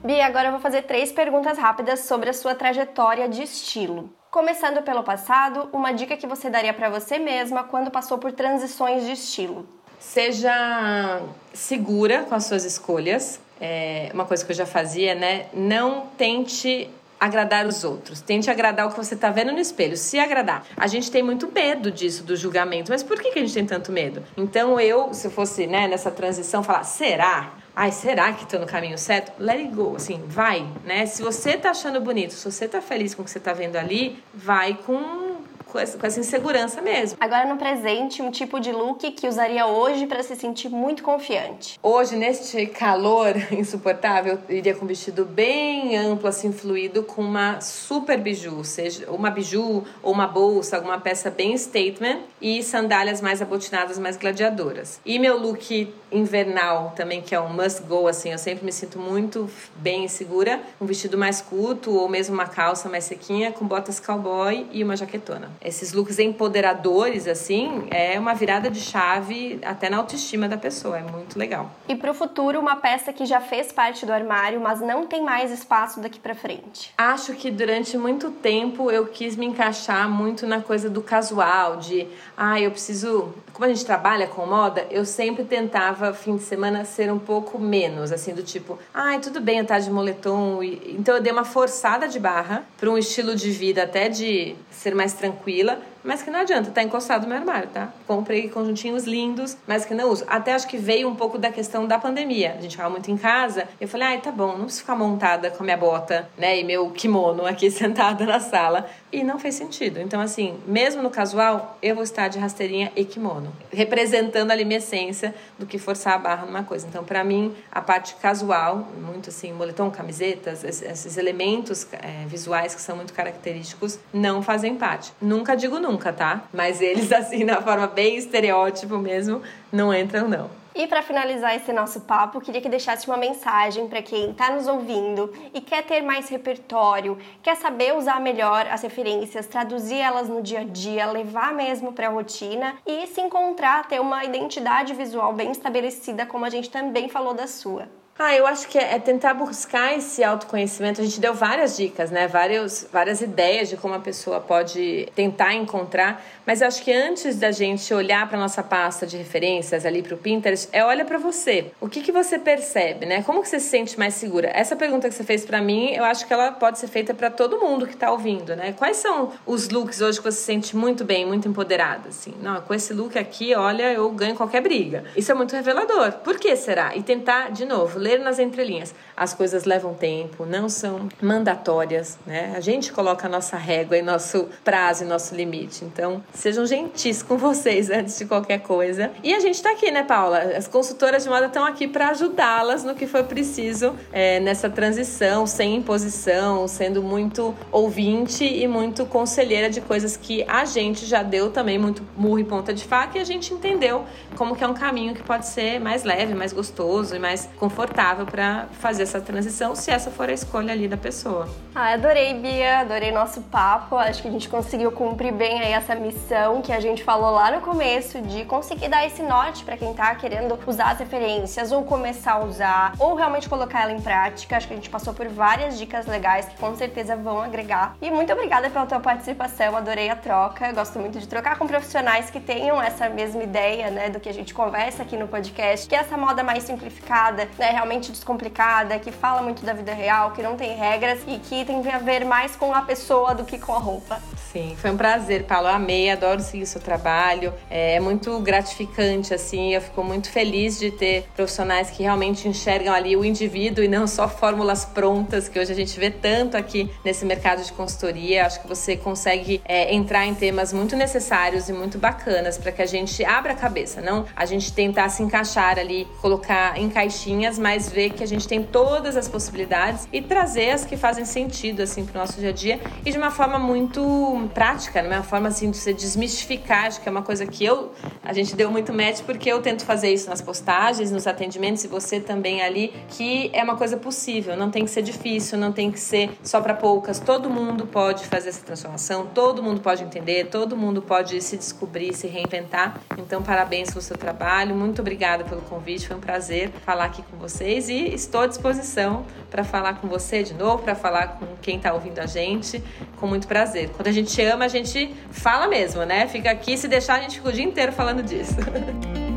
[0.03, 4.13] Bia, agora eu vou fazer três perguntas rápidas sobre a sua trajetória de estilo.
[4.29, 9.03] Começando pelo passado, uma dica que você daria para você mesma quando passou por transições
[9.03, 9.67] de estilo.
[10.05, 11.21] Seja
[11.53, 13.39] segura com as suas escolhas.
[13.59, 15.47] É uma coisa que eu já fazia, né?
[15.53, 16.89] Não tente
[17.19, 18.21] agradar os outros.
[18.21, 19.97] Tente agradar o que você está vendo no espelho.
[19.97, 20.65] Se agradar.
[20.77, 22.91] A gente tem muito medo disso, do julgamento.
[22.91, 24.23] Mas por que, que a gente tem tanto medo?
[24.37, 27.53] Então eu, se eu fosse né, nessa transição, falar, será?
[27.75, 29.33] Ai, será que estou no caminho certo?
[29.37, 31.05] Let it go, assim, vai, né?
[31.05, 33.75] Se você tá achando bonito, se você tá feliz com o que você tá vendo
[33.75, 35.34] ali, vai com
[35.75, 37.17] com essa, com essa insegurança mesmo.
[37.19, 41.77] Agora no presente, um tipo de look que usaria hoje para se sentir muito confiante.
[41.83, 47.59] Hoje, neste calor insuportável, eu iria com um vestido bem amplo, assim, fluido, com uma
[47.59, 53.41] super biju, seja uma biju ou uma bolsa, alguma peça bem statement e sandálias mais
[53.41, 55.01] abotinadas, mais gladiadoras.
[55.05, 58.97] E meu look invernal também, que é um must go, assim, eu sempre me sinto
[58.97, 63.99] muito bem segura, um vestido mais curto ou mesmo uma calça mais sequinha com botas
[63.99, 65.51] cowboy e uma jaquetona.
[65.65, 71.01] Esses looks empoderadores, assim, é uma virada de chave até na autoestima da pessoa, é
[71.01, 71.71] muito legal.
[71.89, 75.23] E para o futuro, uma peça que já fez parte do armário, mas não tem
[75.23, 76.93] mais espaço daqui para frente.
[76.97, 82.07] Acho que durante muito tempo eu quis me encaixar muito na coisa do casual, de,
[82.37, 86.85] ah, eu preciso, como a gente trabalha com moda, eu sempre tentava fim de semana
[86.85, 90.61] ser um pouco menos, assim, do tipo, ai, ah, tudo bem eu estar de moletom,
[90.61, 94.93] então eu dei uma forçada de barra para um estilo de vida até de ser
[94.93, 95.13] mais
[95.45, 97.91] tranquila, mas que não adianta, tá encostado no meu armário, tá?
[98.07, 100.23] Comprei conjuntinhos lindos, mas que não uso.
[100.27, 102.55] Até acho que veio um pouco da questão da pandemia.
[102.57, 103.67] A gente ficava muito em casa.
[103.81, 106.63] Eu falei, ai, tá bom, não preciso ficar montada com a minha bota, né, e
[106.63, 108.87] meu kimono aqui sentada na sala.
[109.11, 109.99] E não fez sentido.
[109.99, 114.77] Então, assim, mesmo no casual, eu vou estar de rasteirinha e kimono, representando ali minha
[114.77, 116.85] essência do que forçar a barra numa coisa.
[116.87, 122.81] Então, para mim, a parte casual, muito assim, moletom, camisetas, esses elementos é, visuais que
[122.81, 125.11] são muito característicos, não fazem parte.
[125.21, 126.43] Nunca digo nunca nunca, tá?
[126.53, 129.41] Mas eles, assim, na forma bem estereótipo mesmo,
[129.71, 130.49] não entram, não.
[130.75, 134.67] E para finalizar esse nosso papo, queria que deixasse uma mensagem para quem está nos
[134.67, 140.41] ouvindo e quer ter mais repertório, quer saber usar melhor as referências, traduzir elas no
[140.41, 145.31] dia a dia, levar mesmo para a rotina e se encontrar, ter uma identidade visual
[145.31, 147.87] bem estabelecida, como a gente também falou da sua.
[148.17, 151.01] Ah, eu acho que é, é tentar buscar esse autoconhecimento.
[151.01, 152.29] A gente deu várias dicas, né?
[152.29, 156.23] Várias, várias ideias de como a pessoa pode tentar encontrar.
[156.45, 160.15] Mas eu acho que antes da gente olhar para nossa pasta de referências ali para
[160.15, 161.73] o Pinterest, é olha para você.
[161.81, 163.21] O que, que você percebe, né?
[163.21, 164.49] Como que você se sente mais segura?
[164.53, 167.29] Essa pergunta que você fez para mim, eu acho que ela pode ser feita para
[167.29, 168.73] todo mundo que está ouvindo, né?
[168.77, 172.33] Quais são os looks hoje que você se sente muito bem, muito empoderada, assim?
[172.41, 175.03] Não, com esse look aqui, olha, eu ganho qualquer briga.
[175.17, 176.13] Isso é muito revelador.
[176.23, 176.95] Por que será?
[176.95, 178.93] E tentar, de novo, ler nas entrelinhas.
[179.17, 182.53] As coisas levam tempo, não são mandatórias, né?
[182.55, 185.83] A gente coloca a nossa régua e nosso prazo e nosso limite.
[185.83, 189.11] Então, sejam gentis com vocês antes de qualquer coisa.
[189.23, 190.37] E a gente tá aqui, né, Paula?
[190.55, 195.47] As consultoras de moda estão aqui para ajudá-las no que for preciso é, nessa transição,
[195.47, 201.49] sem imposição, sendo muito ouvinte e muito conselheira de coisas que a gente já deu
[201.49, 204.73] também muito murro e ponta de faca e a gente entendeu como que é um
[204.73, 207.94] caminho que pode ser mais leve, mais gostoso e mais confortável
[208.25, 211.47] para fazer essa transição, se essa for a escolha ali da pessoa.
[211.73, 213.95] Ah, adorei, Bia, adorei nosso papo.
[213.97, 217.51] Acho que a gente conseguiu cumprir bem aí essa missão que a gente falou lá
[217.51, 221.83] no começo de conseguir dar esse norte para quem tá querendo usar as referências ou
[221.83, 224.57] começar a usar ou realmente colocar ela em prática.
[224.57, 227.95] Acho que a gente passou por várias dicas legais que com certeza vão agregar.
[228.01, 230.71] E muito obrigada pela tua participação, adorei a troca.
[230.71, 234.33] Gosto muito de trocar com profissionais que tenham essa mesma ideia, né, do que a
[234.33, 239.11] gente conversa aqui no podcast, que é essa moda mais simplificada, né, realmente descomplicada, que
[239.11, 242.55] fala muito da vida real, que não tem regras e que tem a ver mais
[242.55, 244.19] com a pessoa do que com a roupa.
[244.51, 245.67] Sim, foi um prazer, Paulo.
[245.67, 247.53] Amei, adoro seguir o seu trabalho.
[247.69, 249.73] É muito gratificante, assim.
[249.73, 254.07] Eu fico muito feliz de ter profissionais que realmente enxergam ali o indivíduo e não
[254.07, 258.45] só fórmulas prontas, que hoje a gente vê tanto aqui nesse mercado de consultoria.
[258.47, 262.81] Acho que você consegue é, entrar em temas muito necessários e muito bacanas para que
[262.81, 267.59] a gente abra a cabeça, não a gente tentar se encaixar ali, colocar em caixinhas,
[267.59, 271.81] mas ver que a gente tem todas as possibilidades e trazer as que fazem sentido
[271.81, 275.17] assim para o nosso dia a dia e de uma forma muito prática, né?
[275.17, 277.91] uma forma assim de você desmistificar, acho que é uma coisa que eu
[278.23, 281.87] a gente deu muito match porque eu tento fazer isso nas postagens, nos atendimentos e
[281.87, 285.91] você também ali, que é uma coisa possível, não tem que ser difícil, não tem
[285.91, 290.47] que ser só para poucas, todo mundo pode fazer essa transformação, todo mundo pode entender,
[290.47, 292.99] todo mundo pode se descobrir, se reinventar.
[293.17, 297.37] Então, parabéns pelo seu trabalho, muito obrigada pelo convite, foi um prazer falar aqui com
[297.65, 301.77] vocês e estou à disposição para falar com você de novo, para falar com quem
[301.77, 302.83] está ouvindo a gente,
[303.17, 303.89] com muito prazer.
[303.89, 306.27] Quando a gente ama, a gente fala mesmo, né?
[306.27, 308.55] Fica aqui, se deixar, a gente fica o dia inteiro falando disso.